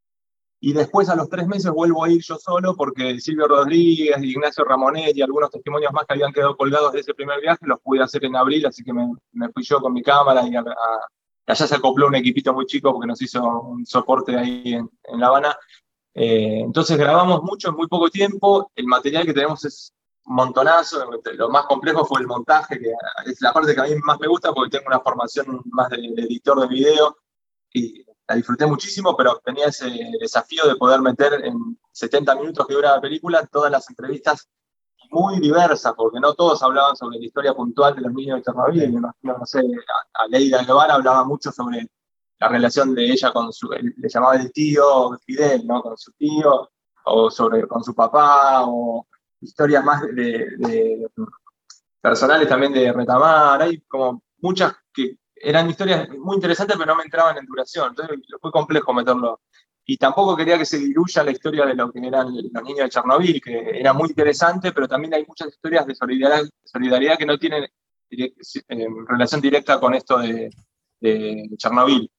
Y 0.61 0.73
después 0.73 1.09
a 1.09 1.15
los 1.15 1.29
tres 1.29 1.47
meses 1.47 1.71
vuelvo 1.71 2.05
a 2.05 2.11
ir 2.11 2.21
yo 2.21 2.37
solo 2.37 2.75
porque 2.75 3.21
Silvio 3.21 3.47
Rodríguez, 3.47 4.17
Ignacio 4.21 4.65
Ramonet 4.65 5.17
y 5.17 5.23
algunos 5.23 5.51
testimonios 5.51 5.93
más 5.93 6.05
que 6.05 6.15
habían 6.15 6.33
quedado 6.33 6.57
colgados 6.57 6.93
de 6.93 7.01
ese 7.01 7.15
primer 7.15 7.41
viaje 7.41 7.65
los 7.65 7.81
pude 7.81 8.03
hacer 8.03 8.25
en 8.25 8.35
abril, 8.35 8.67
así 8.67 8.83
que 8.83 8.93
me, 8.93 9.09
fui 9.53 9.63
yo 9.63 9.81
con 9.81 9.93
mi 9.93 10.03
cámara 10.03 10.43
y 10.49 10.57
allá 10.57 11.55
se 11.67 11.75
acopló 11.77 12.09
un 12.09 12.17
equipito 12.17 12.53
muy 12.53 12.67
chico 12.67 12.93
porque 12.93 13.07
nos 13.07 13.23
hizo 13.23 13.41
un 13.41 13.87
soporte 13.87 14.37
ahí 14.37 14.75
en, 14.75 14.91
en 15.05 15.21
La 15.21 15.29
Habana. 15.29 15.57
Eh, 16.15 16.61
entonces 16.61 16.97
grabamos 16.97 17.43
mucho 17.43 17.69
en 17.69 17.77
muy 17.77 17.87
poco 17.87 18.11
tiempo, 18.11 18.71
el 18.75 18.87
material 18.87 19.25
que 19.25 19.35
tenemos 19.35 19.65
es 19.65 19.93
montonazo. 20.29 21.09
Lo 21.35 21.49
más 21.49 21.67
complejo 21.67 22.05
fue 22.05 22.21
el 22.21 22.27
montaje, 22.27 22.79
que 22.79 22.93
es 23.27 23.41
la 23.41 23.53
parte 23.53 23.75
que 23.75 23.81
a 23.81 23.85
mí 23.85 23.95
más 24.03 24.21
me 24.21 24.29
gusta 24.29 24.53
porque 24.53 24.79
tengo 24.79 24.89
una 24.89 25.01
formación 25.01 25.63
más 25.71 25.91
de, 25.91 25.97
editor 25.97 26.61
de 26.61 26.67
video 26.69 27.17
y 27.73 28.05
la 28.29 28.35
disfruté 28.37 28.67
muchísimo, 28.67 29.17
pero 29.17 29.41
tenía 29.45 29.67
ese 29.67 29.91
desafío 30.21 30.67
de 30.67 30.77
poder 30.77 31.01
meter 31.01 31.45
en 31.45 31.79
70 31.93 32.35
minutos 32.37 32.67
que 32.67 32.75
dura 32.75 32.97
la 32.97 33.01
película 33.01 33.47
todas 33.47 33.71
las 33.73 33.89
entrevistas 33.89 34.49
muy 35.11 35.41
diversas, 35.41 35.95
porque 35.95 36.21
no 36.21 36.35
todos 36.35 36.63
hablaban 36.63 36.95
sobre 36.95 37.19
la 37.19 37.25
historia 37.25 37.55
puntual 37.55 37.95
de 37.95 38.03
los 38.03 38.13
niños 38.13 38.39
de 38.39 38.43
Chernobyl. 38.43 39.01
No, 39.01 39.15
no 39.23 39.47
sé, 39.47 39.61
a, 40.15 40.27
Leida 40.27 40.63
Guevara 40.65 40.95
hablaba 40.95 41.25
mucho 41.25 41.51
sobre 41.51 41.89
la 42.41 42.49
relación 42.49 42.95
de 42.95 43.05
ella 43.05 43.33
con 43.33 43.53
su, 43.53 43.69
le 43.71 44.09
llamaba 44.09 44.37
el 44.37 44.53
tío 44.53 45.19
Fidel, 45.25 45.67
¿no? 45.67 45.83
Con 45.83 45.99
su 45.99 46.13
tío, 46.13 46.71
o 47.05 47.31
sobre, 47.31 47.67
con 47.67 47.83
su 47.83 47.95
papá, 47.95 48.65
o 48.67 49.07
historias 49.41 49.85
más 49.85 50.03
personales 52.01 52.49
también 52.49 52.73
de 52.73 52.93
retamar, 52.93 53.63
hay 53.63 53.81
como 53.83 54.23
muchas 54.41 54.75
que 54.93 55.17
eran 55.35 55.71
historias 55.71 56.09
muy 56.11 56.37
interesantes 56.37 56.77
pero 56.77 56.87
no 56.93 56.97
me 56.97 57.05
entraban 57.05 57.37
en 57.39 57.47
duración, 57.47 57.91
entonces 57.91 58.19
fue 58.41 58.51
complejo 58.51 58.93
meterlo. 58.93 59.41
Y 59.85 59.97
tampoco 59.97 60.37
quería 60.37 60.59
que 60.59 60.67
se 60.67 60.79
diluya 60.79 61.25
la 61.25 61.31
historia 61.31 61.65
de 61.65 61.75
lo 61.75 61.91
que 61.91 62.07
eran 62.07 62.27
los 62.35 62.63
niños 62.63 62.85
de 62.85 62.91
Chernobyl, 62.91 63.41
que 63.41 63.81
era 63.81 63.95
muy 63.95 64.11
interesante, 64.11 64.73
pero 64.73 64.87
también 64.87 65.15
hay 65.15 65.25
muchas 65.27 65.49
historias 65.49 65.87
de 65.87 65.95
solidaridad, 65.95 66.47
solidaridad 66.63 67.17
que 67.17 67.25
no 67.25 67.39
tienen 67.39 67.67
eh, 68.11 68.35
relación 69.07 69.41
directa 69.41 69.81
con 69.81 69.95
esto 69.95 70.19
de, 70.19 70.51
de 71.01 71.49
Chernobyl. 71.57 72.11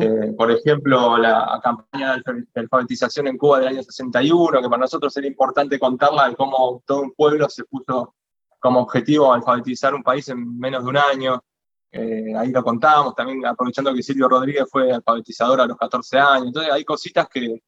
Eh, 0.00 0.32
por 0.36 0.50
ejemplo, 0.50 1.16
la 1.18 1.60
campaña 1.62 2.16
de 2.16 2.60
alfabetización 2.60 3.28
en 3.28 3.38
Cuba 3.38 3.58
del 3.58 3.68
año 3.68 3.82
61, 3.82 4.60
que 4.60 4.68
para 4.68 4.80
nosotros 4.80 5.16
era 5.16 5.26
importante 5.26 5.78
contarla 5.78 6.28
de 6.28 6.36
cómo 6.36 6.82
todo 6.86 7.02
un 7.02 7.12
pueblo 7.12 7.48
se 7.48 7.64
puso 7.64 8.14
como 8.58 8.80
objetivo 8.80 9.32
alfabetizar 9.32 9.94
un 9.94 10.02
país 10.02 10.28
en 10.28 10.58
menos 10.58 10.82
de 10.84 10.90
un 10.90 10.96
año. 10.96 11.42
Eh, 11.90 12.34
ahí 12.36 12.50
lo 12.50 12.62
contamos, 12.62 13.14
también 13.14 13.46
aprovechando 13.46 13.94
que 13.94 14.02
Silvio 14.02 14.28
Rodríguez 14.28 14.66
fue 14.70 14.92
alfabetizador 14.92 15.60
a 15.60 15.66
los 15.66 15.76
14 15.76 16.18
años. 16.18 16.46
Entonces 16.48 16.72
hay 16.72 16.84
cositas 16.84 17.28
que, 17.28 17.62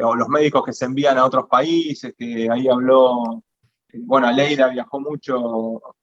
o 0.00 0.14
los 0.14 0.28
médicos 0.28 0.64
que 0.64 0.72
se 0.72 0.84
envían 0.84 1.18
a 1.18 1.24
otros 1.24 1.46
países, 1.48 2.14
que 2.16 2.48
ahí 2.50 2.68
habló, 2.68 3.42
bueno, 4.00 4.30
Leida 4.32 4.68
viajó 4.68 5.00
mucho 5.00 5.93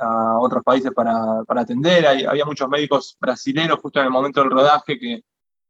a 0.00 0.38
otros 0.38 0.62
países 0.62 0.92
para, 0.92 1.42
para 1.46 1.62
atender. 1.62 2.26
había 2.26 2.44
muchos 2.44 2.68
médicos 2.68 3.16
brasileños 3.20 3.78
justo 3.80 4.00
en 4.00 4.06
el 4.06 4.12
momento 4.12 4.40
del 4.40 4.50
rodaje 4.50 4.98
que 4.98 5.24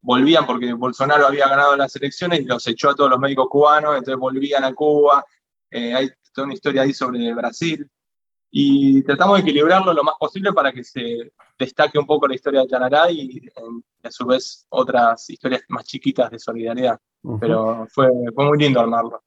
volvían 0.04 0.46
porque 0.46 0.72
Bolsonaro 0.74 1.26
había 1.26 1.48
ganado 1.48 1.76
las 1.76 1.96
elecciones 1.96 2.40
y 2.40 2.44
los 2.44 2.66
echó 2.68 2.90
a 2.90 2.94
todos 2.94 3.10
los 3.10 3.18
médicos 3.18 3.48
cubanos, 3.48 3.96
entonces 3.96 4.18
volvían 4.18 4.62
a 4.64 4.74
Cuba. 4.74 5.24
Eh, 5.70 5.94
hay 5.94 6.10
toda 6.32 6.44
una 6.44 6.54
historia 6.54 6.82
ahí 6.82 6.92
sobre 6.92 7.32
Brasil. 7.34 7.88
Y 8.50 9.02
tratamos 9.02 9.36
de 9.36 9.42
equilibrarlo 9.42 9.92
lo 9.92 10.04
más 10.04 10.14
posible 10.16 10.52
para 10.52 10.72
que 10.72 10.84
se 10.84 11.32
destaque 11.58 11.98
un 11.98 12.06
poco 12.06 12.28
la 12.28 12.36
historia 12.36 12.60
de 12.60 12.68
Tarará 12.68 13.10
y, 13.10 13.48
a 14.02 14.10
su 14.10 14.26
vez 14.26 14.66
otras 14.68 15.28
historias 15.28 15.62
más 15.68 15.84
chiquitas 15.86 16.30
de 16.30 16.38
solidaridad. 16.38 17.00
Pero 17.40 17.86
fue, 17.90 18.08
fue 18.32 18.44
muy 18.44 18.58
lindo 18.58 18.78
armarlo. 18.78 19.24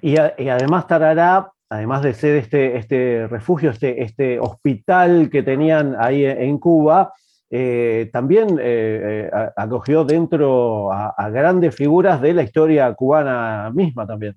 Y, 0.00 0.14
y, 0.14 0.48
además 0.48 0.86
Tarará 0.86 1.52
además 1.70 2.02
de 2.02 2.14
ser 2.14 2.36
este, 2.36 2.76
este 2.76 3.26
refugio, 3.28 3.70
este, 3.70 4.02
este 4.02 4.38
hospital 4.40 5.30
que 5.30 5.42
tenían 5.42 5.96
ahí 5.98 6.24
en 6.24 6.58
Cuba, 6.58 7.12
eh, 7.50 8.10
también 8.12 8.58
eh, 8.60 9.30
eh, 9.32 9.50
acogió 9.56 10.04
dentro 10.04 10.92
a, 10.92 11.30
grandes 11.30 11.74
figuras 11.74 12.20
de 12.20 12.34
la 12.34 12.42
historia 12.42 12.92
cubana 12.94 13.70
misma 13.72 14.06
también. 14.06 14.34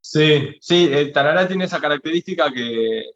Sí, 0.00 0.56
sí, 0.60 0.88
el 0.90 1.12
Tarará 1.12 1.46
tiene 1.46 1.64
esa 1.64 1.80
característica 1.80 2.50
que, 2.50 3.10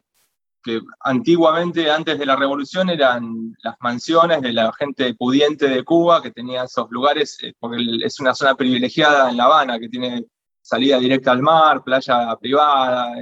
que, 0.63 0.81
antiguamente, 0.99 1.89
antes 1.89 2.19
de 2.19 2.25
la 2.25 2.35
revolución, 2.35 2.89
eran 2.89 3.55
las 3.63 3.75
mansiones 3.79 4.41
de 4.41 4.53
la 4.53 4.71
gente 4.73 5.15
pudiente 5.15 5.67
de 5.67 5.83
Cuba 5.83 6.21
que 6.21 6.29
tenía 6.29 6.63
esos 6.63 6.91
lugares, 6.91 7.39
porque 7.59 7.83
es 8.03 8.19
una 8.19 8.35
zona 8.35 8.53
privilegiada 8.55 9.31
en 9.31 9.37
La 9.37 9.45
Habana 9.45 9.79
que 9.79 9.89
tiene 9.89 10.25
salida 10.63 10.97
directa 10.97 11.31
al 11.31 11.41
mar, 11.41 11.83
playa 11.83 12.35
privada, 12.37 13.13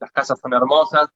las 0.00 0.10
casas 0.10 0.40
son 0.40 0.54
hermosas. 0.54 1.08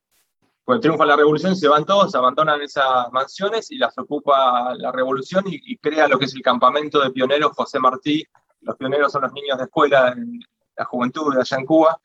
Cuando 0.62 0.82
triunfa 0.82 1.06
la 1.06 1.16
revolución 1.16 1.56
se 1.56 1.68
van 1.68 1.84
todos, 1.84 2.14
abandonan 2.14 2.60
esas 2.60 3.10
mansiones 3.12 3.70
y 3.70 3.78
las 3.78 3.96
ocupa 3.98 4.74
la 4.74 4.92
revolución 4.92 5.44
y, 5.46 5.76
crea 5.78 6.08
lo 6.08 6.18
que 6.18 6.26
es 6.26 6.34
el 6.34 6.42
campamento 6.42 7.00
de 7.00 7.10
pioneros 7.10 7.52
José 7.56 7.78
Martí. 7.78 8.22
Los 8.60 8.76
pioneros 8.76 9.12
son 9.12 9.22
los 9.22 9.32
niños 9.32 9.56
de 9.56 9.64
escuela, 9.64 10.14
la 10.76 10.84
juventud 10.84 11.34
de 11.34 11.40
allá 11.40 11.56
en 11.56 11.64
Cuba, 11.64 11.98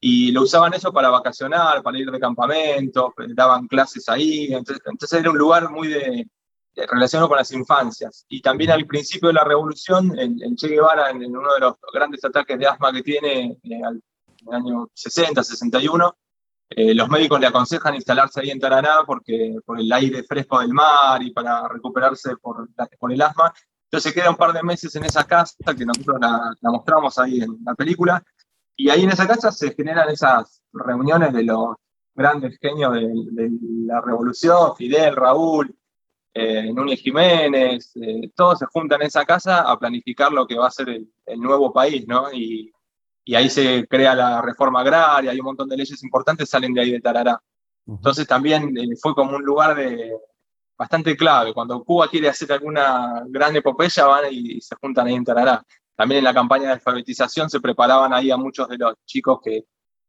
y 0.00 0.32
lo 0.32 0.42
usaban 0.42 0.74
eso 0.74 0.92
para 0.92 1.10
vacacionar, 1.10 1.82
para 1.82 1.98
ir 1.98 2.10
de 2.10 2.18
campamento, 2.18 3.14
daban 3.28 3.68
clases 3.68 4.08
ahí. 4.08 4.52
entonces 4.52 5.12
era 5.12 5.30
un 5.30 5.38
lugar 5.38 5.70
muy 5.70 5.88
de, 5.88 6.00
eh, 6.00 6.26
relacionado 6.86 7.28
con 7.28 7.38
las 7.38 7.52
infancias. 7.52 8.24
Y 8.28 8.40
también 8.40 8.70
al 8.70 8.86
principio 8.86 9.28
de 9.28 9.34
la 9.34 9.44
revolución, 9.44 10.18
en, 10.18 10.56
Che 10.56 10.68
Guevara, 10.68 11.10
en, 11.10 11.24
uno 11.36 11.54
de 11.54 11.60
los 11.60 11.74
grandes 11.92 12.24
ataques 12.24 12.58
de 12.58 12.66
asma 12.66 12.92
que 12.92 13.02
tiene 13.02 13.50
eh, 13.50 13.58
en 13.62 13.84
el 13.84 14.54
año 14.54 14.88
60, 14.92 15.42
61, 15.42 16.16
eh, 16.70 16.94
los 16.94 17.08
médicos 17.08 17.40
le 17.40 17.46
aconsejan 17.46 17.94
instalarse 17.94 18.40
ahí 18.40 18.50
en 18.50 18.60
Taraná 18.60 18.98
porque, 19.06 19.56
por 19.64 19.80
el 19.80 19.90
aire 19.90 20.22
fresco 20.22 20.60
del 20.60 20.72
mar 20.72 21.22
y 21.22 21.30
para 21.32 21.66
recuperarse 21.66 22.36
por, 22.36 22.68
por 22.98 23.12
el 23.12 23.22
asma. 23.22 23.52
Entonces 23.84 24.12
queda 24.12 24.30
un 24.30 24.36
par 24.36 24.52
de 24.52 24.62
meses 24.62 24.94
en 24.96 25.04
esa 25.04 25.24
casa 25.24 25.56
que 25.76 25.86
nosotros 25.86 26.18
la, 26.20 26.54
mostramos 26.62 27.18
ahí 27.18 27.40
en 27.40 27.58
la 27.64 27.74
película. 27.74 28.22
Y 28.76 28.90
ahí 28.90 29.02
en 29.02 29.10
esa 29.10 29.26
casa 29.26 29.50
se 29.50 29.74
generan 29.74 30.10
esas 30.10 30.62
reuniones 30.72 31.32
de 31.32 31.42
los 31.42 31.74
grandes 32.14 32.58
genios 32.60 32.92
de, 32.92 33.08
de 33.32 33.50
la 33.86 34.00
revolución, 34.02 34.76
Fidel, 34.76 35.16
Raúl, 35.16 35.74
eh, 36.40 36.72
Núñez 36.72 37.00
Jiménez, 37.00 37.90
eh, 37.96 38.30
todos 38.36 38.60
se 38.60 38.66
juntan 38.66 39.00
en 39.00 39.08
esa 39.08 39.24
casa 39.24 39.62
a 39.62 39.76
planificar 39.76 40.30
lo 40.30 40.46
que 40.46 40.56
va 40.56 40.68
a 40.68 40.70
ser 40.70 40.88
el, 40.88 41.40
nuevo 41.40 41.72
país, 41.72 42.06
¿no? 42.06 42.32
Y, 42.32 42.72
ahí 43.34 43.50
se 43.50 43.86
crea 43.88 44.14
la 44.14 44.40
reforma 44.40 44.80
agraria, 44.80 45.32
hay 45.32 45.40
un 45.40 45.46
montón 45.46 45.68
de 45.68 45.76
leyes 45.76 46.02
importantes, 46.02 46.48
salen 46.48 46.72
de 46.72 46.80
ahí 46.80 46.92
de 46.92 47.00
Tarará. 47.00 47.42
Entonces 47.86 48.26
también 48.26 48.74
eh, 48.78 48.96
fue 49.02 49.14
como 49.14 49.36
un 49.36 49.42
lugar 49.42 49.76
de, 49.76 50.16
bastante 50.78 51.16
clave. 51.16 51.52
Cuando 51.52 51.82
Cuba 51.84 52.08
quiere 52.08 52.28
hacer 52.28 52.52
alguna 52.52 53.24
gran 53.26 53.54
epopeya, 53.56 54.06
van 54.06 54.24
y, 54.30 54.60
se 54.60 54.76
juntan 54.76 55.08
ahí 55.08 55.14
en 55.14 55.24
Tarará. 55.24 55.62
También 55.96 56.20
en 56.20 56.24
la 56.24 56.34
campaña 56.34 56.66
de 56.66 56.72
alfabetización 56.74 57.50
se 57.50 57.60
preparaban 57.60 58.14
ahí 58.14 58.30
a 58.30 58.36
muchos 58.36 58.68
de 58.68 58.78
los 58.78 58.94
chicos 59.04 59.40
que 59.42 59.64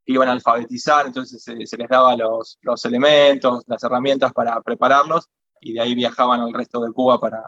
iban 0.06 0.30
a 0.30 0.34
alfabetizar, 0.34 1.08
entonces 1.08 1.44
se, 1.44 1.66
se 1.66 1.78
les 1.78 1.90
daba 1.90 2.16
los, 2.16 2.58
los 2.62 2.86
elementos, 2.86 3.64
las 3.68 3.84
herramientas 3.84 4.32
para 4.32 4.62
prepararlos 4.62 5.28
y 5.62 5.74
de 5.74 5.82
ahí 5.82 5.96
viajaban 5.96 6.42
al 6.42 6.54
resto 6.54 6.82
de 6.82 6.92
Cuba 6.92 7.20
para, 7.20 7.44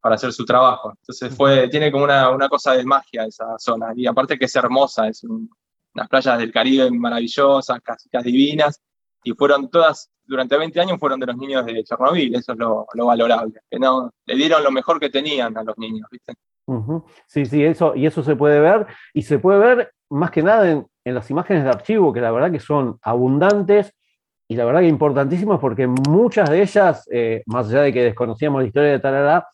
para 0.00 0.14
hacer 0.14 0.32
su 0.32 0.44
trabajo. 0.44 0.92
Entonces 1.00 1.34
fue, 1.36 1.68
tiene 1.68 1.92
como 1.92 2.04
una, 2.04 2.30
una, 2.30 2.48
cosa 2.48 2.72
de 2.72 2.84
magia 2.84 3.24
esa 3.24 3.58
zona. 3.58 3.92
Y 3.94 4.06
aparte 4.06 4.38
que 4.38 4.46
es 4.46 4.56
hermosa, 4.56 5.08
es 5.08 5.24
unas 5.24 6.08
playas 6.08 6.38
del 6.38 6.52
Caribe 6.52 6.90
maravillosas, 6.90 7.80
casitas 7.80 8.24
divinas, 8.24 8.80
y 9.22 9.32
fueron 9.32 9.68
todas, 9.70 10.10
durante 10.24 10.56
20 10.56 10.80
años 10.80 10.98
fueron 10.98 11.20
de 11.20 11.26
los 11.26 11.36
niños 11.36 11.64
de 11.66 11.84
Chernobyl, 11.84 12.34
eso 12.34 12.52
es 12.52 12.58
lo, 12.58 12.86
lo 12.94 13.06
valorable, 13.06 13.60
que 13.70 13.78
no, 13.78 14.10
le 14.24 14.34
dieron 14.34 14.64
lo 14.64 14.70
mejor 14.70 14.98
que 14.98 15.10
tenían 15.10 15.56
a 15.58 15.62
los 15.62 15.76
niños, 15.76 16.08
¿viste? 16.10 16.34
Sí, 17.26 17.44
sí, 17.46 17.64
eso, 17.64 17.94
y 17.96 18.06
eso 18.06 18.22
se 18.22 18.36
puede 18.36 18.60
ver, 18.60 18.86
y 19.12 19.22
se 19.22 19.38
puede 19.38 19.58
ver 19.58 19.92
más 20.08 20.30
que 20.30 20.42
nada 20.42 20.70
en, 20.70 20.86
en 21.04 21.14
las 21.14 21.30
imágenes 21.30 21.64
de 21.64 21.70
archivo, 21.70 22.12
que 22.12 22.20
la 22.20 22.30
verdad 22.30 22.52
que 22.52 22.60
son 22.60 22.98
abundantes, 23.02 23.92
y 24.50 24.56
la 24.56 24.64
verdad 24.64 24.80
que 24.80 24.88
importantísimos 24.88 25.60
porque 25.60 25.86
muchas 25.86 26.50
de 26.50 26.60
ellas, 26.60 27.08
eh, 27.12 27.44
más 27.46 27.68
allá 27.68 27.82
de 27.82 27.92
que 27.92 28.02
desconocíamos 28.02 28.60
la 28.60 28.66
historia 28.66 28.90
de 28.90 28.98
Tarará, 28.98 29.46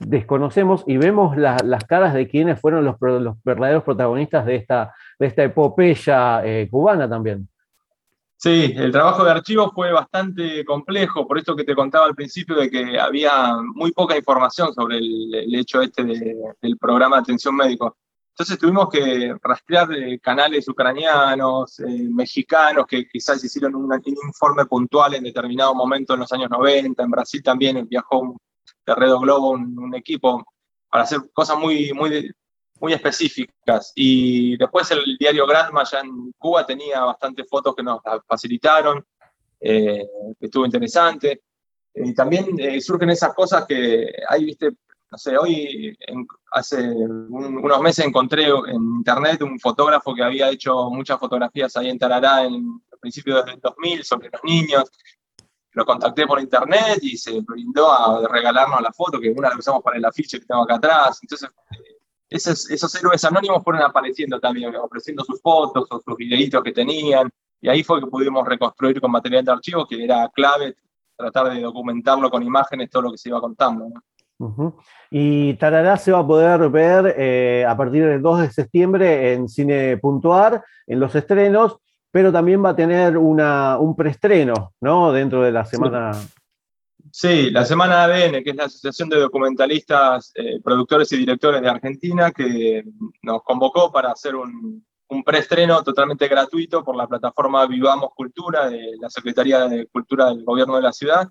desconocemos 0.00 0.82
y 0.88 0.96
vemos 0.96 1.36
las 1.36 1.84
caras 1.84 2.12
de 2.12 2.26
quienes 2.26 2.60
fueron 2.60 2.84
los, 2.84 2.96
los, 3.00 3.36
verdaderos 3.44 3.84
protagonistas 3.84 4.44
de 4.44 4.56
esta, 4.56 4.92
de 5.20 5.26
esta 5.28 5.44
epopeya 5.44 6.44
eh, 6.44 6.66
cubana 6.68 7.08
también. 7.08 7.48
Sí, 8.36 8.74
el 8.76 8.90
trabajo 8.90 9.24
de 9.24 9.30
archivo 9.30 9.70
fue 9.70 9.92
bastante 9.92 10.64
complejo, 10.64 11.24
por 11.24 11.38
esto 11.38 11.54
que 11.54 11.62
te 11.62 11.76
contaba 11.76 12.06
al 12.06 12.16
principio 12.16 12.56
de 12.56 12.68
que 12.68 12.98
había 12.98 13.54
muy 13.76 13.92
poca 13.92 14.16
información 14.16 14.74
sobre 14.74 14.98
el, 14.98 15.54
hecho 15.54 15.82
este 15.82 16.02
del 16.02 16.78
programa 16.78 17.18
de 17.18 17.22
atención 17.22 17.54
médico. 17.54 17.96
Entonces 18.32 18.58
tuvimos 18.58 18.88
que 18.88 19.34
rastrear 19.42 19.88
canales 20.22 20.66
ucranianos, 20.66 21.78
mexicanos, 21.80 22.86
que 22.86 23.06
quizás 23.06 23.44
hicieron 23.44 23.74
un, 23.74 23.92
informe 24.06 24.64
puntual 24.64 25.14
en 25.14 25.24
determinado 25.24 25.74
momento 25.74 26.14
en 26.14 26.20
los 26.20 26.32
años 26.32 26.48
90. 26.48 27.02
En 27.02 27.10
Brasil 27.10 27.42
también 27.42 27.86
viajó 27.86 28.34
de 28.86 28.94
Redo 28.94 29.20
Globo 29.20 29.50
un, 29.50 29.94
equipo 29.94 30.42
para 30.88 31.04
hacer 31.04 31.20
cosas 31.34 31.58
muy, 31.58 31.92
muy, 31.92 32.34
muy 32.80 32.94
específicas. 32.94 33.92
Y 33.94 34.56
después 34.56 34.90
el 34.92 35.18
diario 35.18 35.46
Granma 35.46 35.84
ya 35.84 36.00
en 36.00 36.32
Cuba 36.38 36.64
tenía 36.64 37.00
bastantes 37.04 37.46
fotos 37.46 37.76
que 37.76 37.82
nos 37.82 38.00
facilitaron, 38.26 39.04
que 39.60 40.08
estuvo 40.40 40.64
interesante. 40.64 41.42
Y 41.94 42.14
también 42.14 42.46
surgen 42.80 43.10
esas 43.10 43.34
cosas 43.34 43.66
que 43.66 44.10
hay, 44.26 44.46
viste, 44.46 44.70
no 45.12 45.18
sé, 45.18 45.36
hoy 45.36 45.94
hace 46.52 46.80
unos 46.88 47.80
meses 47.82 48.06
encontré 48.06 48.46
en 48.46 48.82
internet 48.96 49.42
un 49.42 49.60
fotógrafo 49.60 50.14
que 50.14 50.22
había 50.22 50.48
hecho 50.48 50.88
muchas 50.88 51.20
fotografías 51.20 51.76
ahí 51.76 51.90
en 51.90 51.98
Tarará 51.98 52.44
en 52.46 52.80
principios 52.98 53.44
del 53.44 53.60
2000 53.60 54.04
sobre 54.04 54.30
los 54.30 54.42
niños. 54.42 54.90
Lo 55.72 55.84
contacté 55.84 56.26
por 56.26 56.40
internet 56.40 56.98
y 57.02 57.18
se 57.18 57.42
brindó 57.42 57.92
a 57.92 58.26
regalarnos 58.26 58.80
la 58.80 58.90
foto, 58.90 59.20
que 59.20 59.28
una 59.28 59.50
la 59.50 59.58
usamos 59.58 59.82
para 59.82 59.98
el 59.98 60.04
afiche 60.06 60.40
que 60.40 60.46
tengo 60.46 60.62
acá 60.62 60.76
atrás. 60.76 61.18
Entonces, 61.20 61.50
esos, 62.30 62.70
esos 62.70 62.94
héroes 62.94 63.22
anónimos 63.26 63.62
fueron 63.62 63.82
apareciendo 63.82 64.40
también, 64.40 64.74
ofreciendo 64.76 65.24
sus 65.24 65.42
fotos 65.42 65.86
o 65.90 66.00
sus 66.00 66.16
videitos 66.16 66.62
que 66.62 66.72
tenían. 66.72 67.30
Y 67.60 67.68
ahí 67.68 67.82
fue 67.82 68.00
que 68.00 68.06
pudimos 68.06 68.48
reconstruir 68.48 68.98
con 68.98 69.10
material 69.10 69.44
de 69.44 69.52
archivo, 69.52 69.86
que 69.86 70.02
era 70.02 70.26
clave 70.30 70.74
tratar 71.14 71.52
de 71.52 71.60
documentarlo 71.60 72.30
con 72.30 72.42
imágenes 72.42 72.88
todo 72.88 73.02
lo 73.02 73.10
que 73.10 73.18
se 73.18 73.28
iba 73.28 73.42
contando. 73.42 73.90
¿no? 73.90 74.02
Y 75.10 75.54
Tarará 75.54 75.96
se 75.96 76.12
va 76.12 76.20
a 76.20 76.26
poder 76.26 76.68
ver 76.68 77.14
eh, 77.16 77.64
a 77.66 77.76
partir 77.76 78.04
del 78.04 78.22
2 78.22 78.40
de 78.40 78.50
septiembre 78.50 79.32
en 79.32 79.48
Cine 79.48 79.96
Puntuar, 79.98 80.64
en 80.86 81.00
los 81.00 81.14
estrenos, 81.14 81.78
pero 82.10 82.32
también 82.32 82.64
va 82.64 82.70
a 82.70 82.76
tener 82.76 83.16
una, 83.16 83.78
un 83.78 83.94
preestreno, 83.94 84.72
¿no? 84.80 85.12
Dentro 85.12 85.42
de 85.42 85.52
la 85.52 85.64
semana. 85.64 86.12
Sí. 87.10 87.50
la 87.50 87.64
semana 87.64 88.04
ADN, 88.04 88.42
que 88.42 88.50
es 88.50 88.56
la 88.56 88.64
Asociación 88.64 89.08
de 89.08 89.20
Documentalistas, 89.20 90.32
eh, 90.34 90.60
Productores 90.62 91.12
y 91.12 91.18
Directores 91.18 91.60
de 91.60 91.68
Argentina, 91.68 92.30
que 92.30 92.84
nos 93.22 93.42
convocó 93.42 93.92
para 93.92 94.12
hacer 94.12 94.34
un, 94.34 94.84
un 95.08 95.22
preestreno 95.22 95.82
totalmente 95.82 96.26
gratuito 96.26 96.82
por 96.82 96.96
la 96.96 97.06
plataforma 97.06 97.66
Vivamos 97.66 98.10
Cultura 98.14 98.68
de 98.70 98.96
la 98.98 99.10
Secretaría 99.10 99.68
de 99.68 99.86
Cultura 99.86 100.26
del 100.26 100.42
Gobierno 100.42 100.76
de 100.76 100.82
la 100.82 100.92
Ciudad 100.92 101.28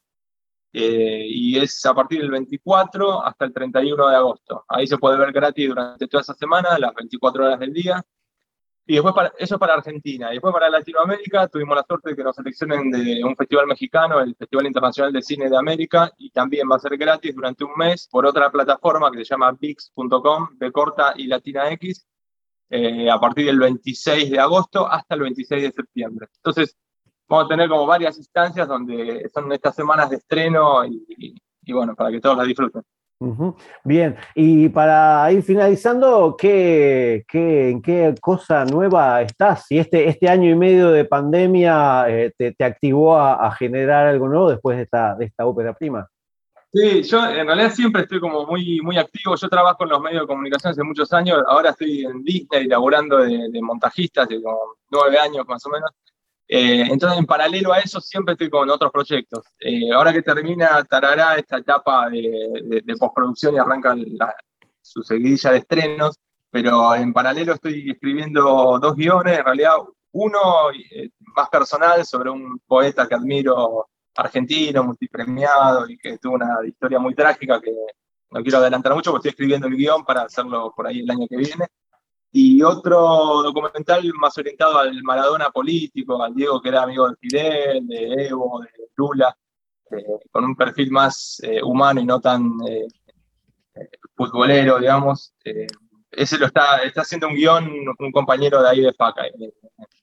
eh, 0.73 1.25
y 1.27 1.57
es 1.57 1.85
a 1.85 1.93
partir 1.93 2.21
del 2.21 2.31
24 2.31 3.25
hasta 3.25 3.45
el 3.45 3.53
31 3.53 4.07
de 4.07 4.15
agosto. 4.15 4.65
Ahí 4.69 4.87
se 4.87 4.97
puede 4.97 5.17
ver 5.17 5.31
gratis 5.31 5.67
durante 5.67 6.07
toda 6.07 6.21
esa 6.21 6.33
semana, 6.33 6.79
las 6.79 6.93
24 6.93 7.45
horas 7.45 7.59
del 7.59 7.73
día. 7.73 8.03
Y 8.85 8.95
después, 8.95 9.13
para, 9.13 9.31
eso 9.37 9.59
para 9.59 9.75
Argentina. 9.75 10.29
Y 10.31 10.33
después 10.33 10.53
para 10.53 10.69
Latinoamérica, 10.69 11.47
tuvimos 11.47 11.75
la 11.75 11.83
suerte 11.83 12.09
de 12.09 12.15
que 12.15 12.23
nos 12.23 12.35
seleccionen 12.35 12.89
de 12.89 13.23
un 13.23 13.35
festival 13.35 13.67
mexicano, 13.67 14.19
el 14.19 14.35
Festival 14.35 14.65
Internacional 14.65 15.13
de 15.13 15.21
Cine 15.21 15.49
de 15.49 15.57
América, 15.57 16.11
y 16.17 16.31
también 16.31 16.67
va 16.69 16.77
a 16.77 16.79
ser 16.79 16.97
gratis 16.97 17.35
durante 17.35 17.63
un 17.63 17.73
mes 17.77 18.07
por 18.09 18.25
otra 18.25 18.51
plataforma 18.51 19.11
que 19.11 19.19
se 19.19 19.25
llama 19.25 19.51
VIX.com, 19.51 20.57
de 20.57 20.71
corta 20.71 21.13
y 21.15 21.27
latina 21.27 21.71
X, 21.71 22.05
eh, 22.69 23.09
a 23.09 23.19
partir 23.19 23.45
del 23.45 23.59
26 23.59 24.31
de 24.31 24.39
agosto 24.39 24.87
hasta 24.87 25.15
el 25.15 25.21
26 25.21 25.63
de 25.63 25.71
septiembre. 25.71 26.27
Entonces, 26.37 26.75
vamos 27.31 27.45
a 27.45 27.47
tener 27.47 27.69
como 27.69 27.85
varias 27.85 28.17
instancias 28.17 28.67
donde 28.67 29.29
son 29.33 29.49
estas 29.53 29.73
semanas 29.73 30.09
de 30.09 30.17
estreno 30.17 30.85
y, 30.85 31.71
bueno, 31.71 31.95
para 31.95 32.11
que 32.11 32.19
todos 32.19 32.37
la 32.37 32.43
disfruten. 32.43 32.83
Bien, 33.83 34.17
y 34.35 34.67
para 34.69 35.31
ir 35.31 35.43
finalizando, 35.43 36.35
¿qué, 36.37 37.23
qué, 37.27 37.69
en 37.69 37.81
qué 37.81 38.15
cosa 38.19 38.65
nueva 38.65 39.21
estás? 39.21 39.67
Si 39.67 39.77
este, 39.77 40.09
este 40.09 40.27
año 40.27 40.49
y 40.49 40.55
medio 40.55 40.89
de 40.89 41.05
pandemia 41.05 42.05
eh, 42.09 42.33
te, 42.35 42.51
te, 42.53 42.63
activó 42.63 43.15
a, 43.15 43.49
generar 43.51 44.07
algo 44.07 44.27
nuevo 44.27 44.49
después 44.49 44.75
de 44.75 44.83
esta, 44.83 45.15
de 45.15 45.25
esta 45.25 45.45
ópera 45.45 45.73
prima. 45.73 46.07
Sí, 46.73 47.03
yo 47.03 47.23
en 47.29 47.45
realidad 47.45 47.71
siempre 47.71 48.01
estoy 48.01 48.19
como 48.19 48.45
muy, 48.47 48.81
muy 48.81 48.97
activo. 48.97 49.35
Yo 49.35 49.47
trabajo 49.49 49.83
en 49.83 49.89
los 49.89 50.01
medios 50.01 50.21
de 50.23 50.27
comunicación 50.27 50.71
hace 50.71 50.83
muchos 50.83 51.13
años. 51.13 51.43
Ahora 51.47 51.69
estoy 51.69 52.05
en 52.05 52.23
Disney 52.23 52.65
laborando 52.65 53.17
de, 53.19 53.49
de 53.49 53.61
montajista 53.61 54.23
hace 54.23 54.41
como 54.41 54.77
nueve 54.89 55.19
años 55.19 55.45
más 55.47 55.63
o 55.65 55.69
menos. 55.69 55.91
Eh, 56.53 56.81
entonces, 56.81 57.17
en 57.17 57.25
paralelo 57.25 57.71
a 57.71 57.79
eso, 57.79 58.01
siempre 58.01 58.33
estoy 58.33 58.49
con 58.49 58.69
otros 58.69 58.91
proyectos. 58.91 59.45
Eh, 59.57 59.89
ahora 59.93 60.11
que 60.11 60.21
termina 60.21 60.83
Tarará 60.83 61.37
esta 61.37 61.59
etapa 61.59 62.09
de, 62.09 62.83
postproducción 62.99 63.55
y 63.55 63.57
arranca 63.57 63.95
su 64.81 65.01
seguidilla 65.01 65.51
de 65.51 65.59
estrenos, 65.59 66.19
pero 66.49 66.93
en 66.93 67.13
paralelo 67.13 67.53
estoy 67.53 67.91
escribiendo 67.91 68.77
dos 68.79 68.95
guiones, 68.97 69.39
en 69.39 69.45
realidad 69.45 69.75
uno 70.11 70.71
eh, 70.73 71.11
más 71.37 71.47
personal 71.47 72.05
sobre 72.05 72.29
un 72.29 72.59
poeta 72.67 73.07
que 73.07 73.15
admiro 73.15 73.87
argentino, 74.15 74.83
multipremiado 74.83 75.89
y 75.89 75.97
que 75.97 76.17
tuvo 76.17 76.33
una 76.33 76.57
historia 76.67 76.99
muy 76.99 77.15
trágica 77.15 77.61
que 77.61 77.71
no 78.29 78.41
quiero 78.41 78.57
adelantar 78.57 78.93
mucho 78.93 79.11
porque 79.11 79.29
estoy 79.29 79.45
escribiendo 79.45 79.67
el 79.67 79.77
guion 79.77 80.03
para 80.03 80.23
hacerlo 80.23 80.73
por 80.75 80.85
ahí 80.85 80.99
el 80.99 81.11
año 81.11 81.27
que 81.29 81.37
viene 81.37 81.65
y 82.31 82.61
otro 82.63 83.43
documental 83.43 84.09
más 84.13 84.37
orientado 84.37 84.79
al 84.79 85.03
Maradona 85.03 85.49
político, 85.49 86.23
al 86.23 86.33
Diego 86.33 86.61
que 86.61 86.69
era 86.69 86.83
amigo 86.83 87.09
de 87.09 87.15
Fidel, 87.17 87.87
de 87.87 88.27
Evo, 88.27 88.61
de 88.61 88.69
Lula, 88.95 89.35
eh, 89.91 90.05
con 90.31 90.45
un 90.45 90.55
perfil 90.55 90.91
más 90.91 91.41
eh, 91.43 91.61
humano 91.61 91.99
y 91.99 92.05
no 92.05 92.21
tan 92.21 92.51
eh, 92.67 92.87
futbolero, 94.15 94.79
digamos. 94.79 95.33
ese 96.11 96.37
lo 96.37 96.45
está, 96.45 96.83
está 96.83 97.01
haciendo 97.01 97.27
un 97.27 97.35
guion 97.35 97.69
un 97.99 98.11
compañero 98.11 98.61
de 98.61 98.69
ahí 98.69 98.81
de 98.81 98.93
FACA, 98.93 99.23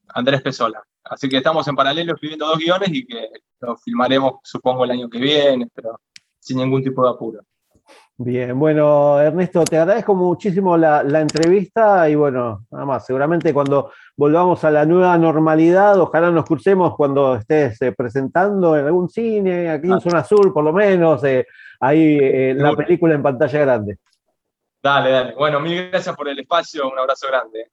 Andrés 0.08 0.42
Pesola. 0.42 0.82
Así 1.04 1.28
que 1.28 1.38
estamos 1.38 1.66
en 1.68 1.76
paralelo 1.76 2.12
escribiendo 2.12 2.46
dos 2.46 2.58
guiones 2.58 2.90
y 2.92 3.06
que 3.06 3.30
lo 3.60 3.76
filmaremos, 3.78 4.34
supongo, 4.42 4.84
el 4.84 4.90
año 4.90 5.08
que 5.08 5.18
viene, 5.18 5.68
pero 5.74 6.00
sin 6.38 6.58
ningún 6.58 6.82
tipo 6.82 7.02
de 7.02 7.10
apuro. 7.10 7.40
Bien, 8.20 8.58
bueno, 8.58 9.20
Ernesto, 9.20 9.64
te 9.64 9.78
agradezco 9.78 10.12
muchísimo 10.12 10.76
la, 10.76 11.02
entrevista 11.20 12.10
y 12.10 12.16
bueno, 12.16 12.66
nada 12.68 12.84
más, 12.84 13.06
seguramente 13.06 13.54
cuando 13.54 13.92
volvamos 14.16 14.64
a 14.64 14.72
la 14.72 14.84
nueva 14.84 15.16
normalidad, 15.16 16.00
ojalá 16.00 16.28
nos 16.32 16.44
crucemos 16.44 16.96
cuando 16.96 17.36
estés 17.36 17.80
eh, 17.80 17.92
presentando 17.92 18.76
en 18.76 18.86
algún 18.86 19.08
cine, 19.08 19.70
aquí 19.70 19.86
en 19.86 19.92
ah. 19.92 20.00
Zona 20.00 20.24
Sur 20.24 20.52
por 20.52 20.64
lo 20.64 20.72
menos, 20.72 21.22
eh, 21.22 21.46
ahí 21.78 22.18
eh, 22.20 22.54
la 22.56 22.74
película 22.74 23.14
en 23.14 23.22
pantalla 23.22 23.60
grande. 23.60 23.98
Dale, 24.88 25.10
dale. 25.10 25.34
Bueno, 25.34 25.60
mil 25.60 25.90
gracias 25.90 26.16
por 26.16 26.28
el 26.30 26.38
espacio, 26.38 26.88
un 26.90 26.98
abrazo 26.98 27.26
grande. 27.26 27.66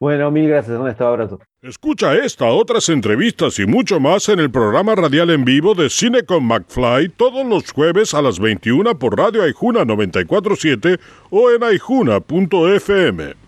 Bueno, 0.00 0.30
mil 0.30 0.48
gracias, 0.48 0.74
Ernesto, 0.74 1.06
abrazo. 1.06 1.38
Escucha 1.60 2.14
esta, 2.14 2.46
otras 2.46 2.88
entrevistas 2.88 3.58
y 3.58 3.66
mucho 3.66 4.00
más 4.00 4.30
en 4.30 4.40
el 4.40 4.50
programa 4.50 4.94
radial 4.94 5.28
en 5.28 5.44
vivo 5.44 5.74
de 5.74 5.90
Cine 5.90 6.22
con 6.24 6.44
McFly 6.44 7.10
todos 7.10 7.44
los 7.44 7.70
jueves 7.70 8.14
a 8.14 8.22
las 8.22 8.38
21 8.38 8.98
por 8.98 9.18
Radio 9.18 9.42
Aijuna 9.42 9.84
947 9.84 10.98
o 11.28 11.50
en 11.50 11.62
aijuna.fm. 11.62 13.41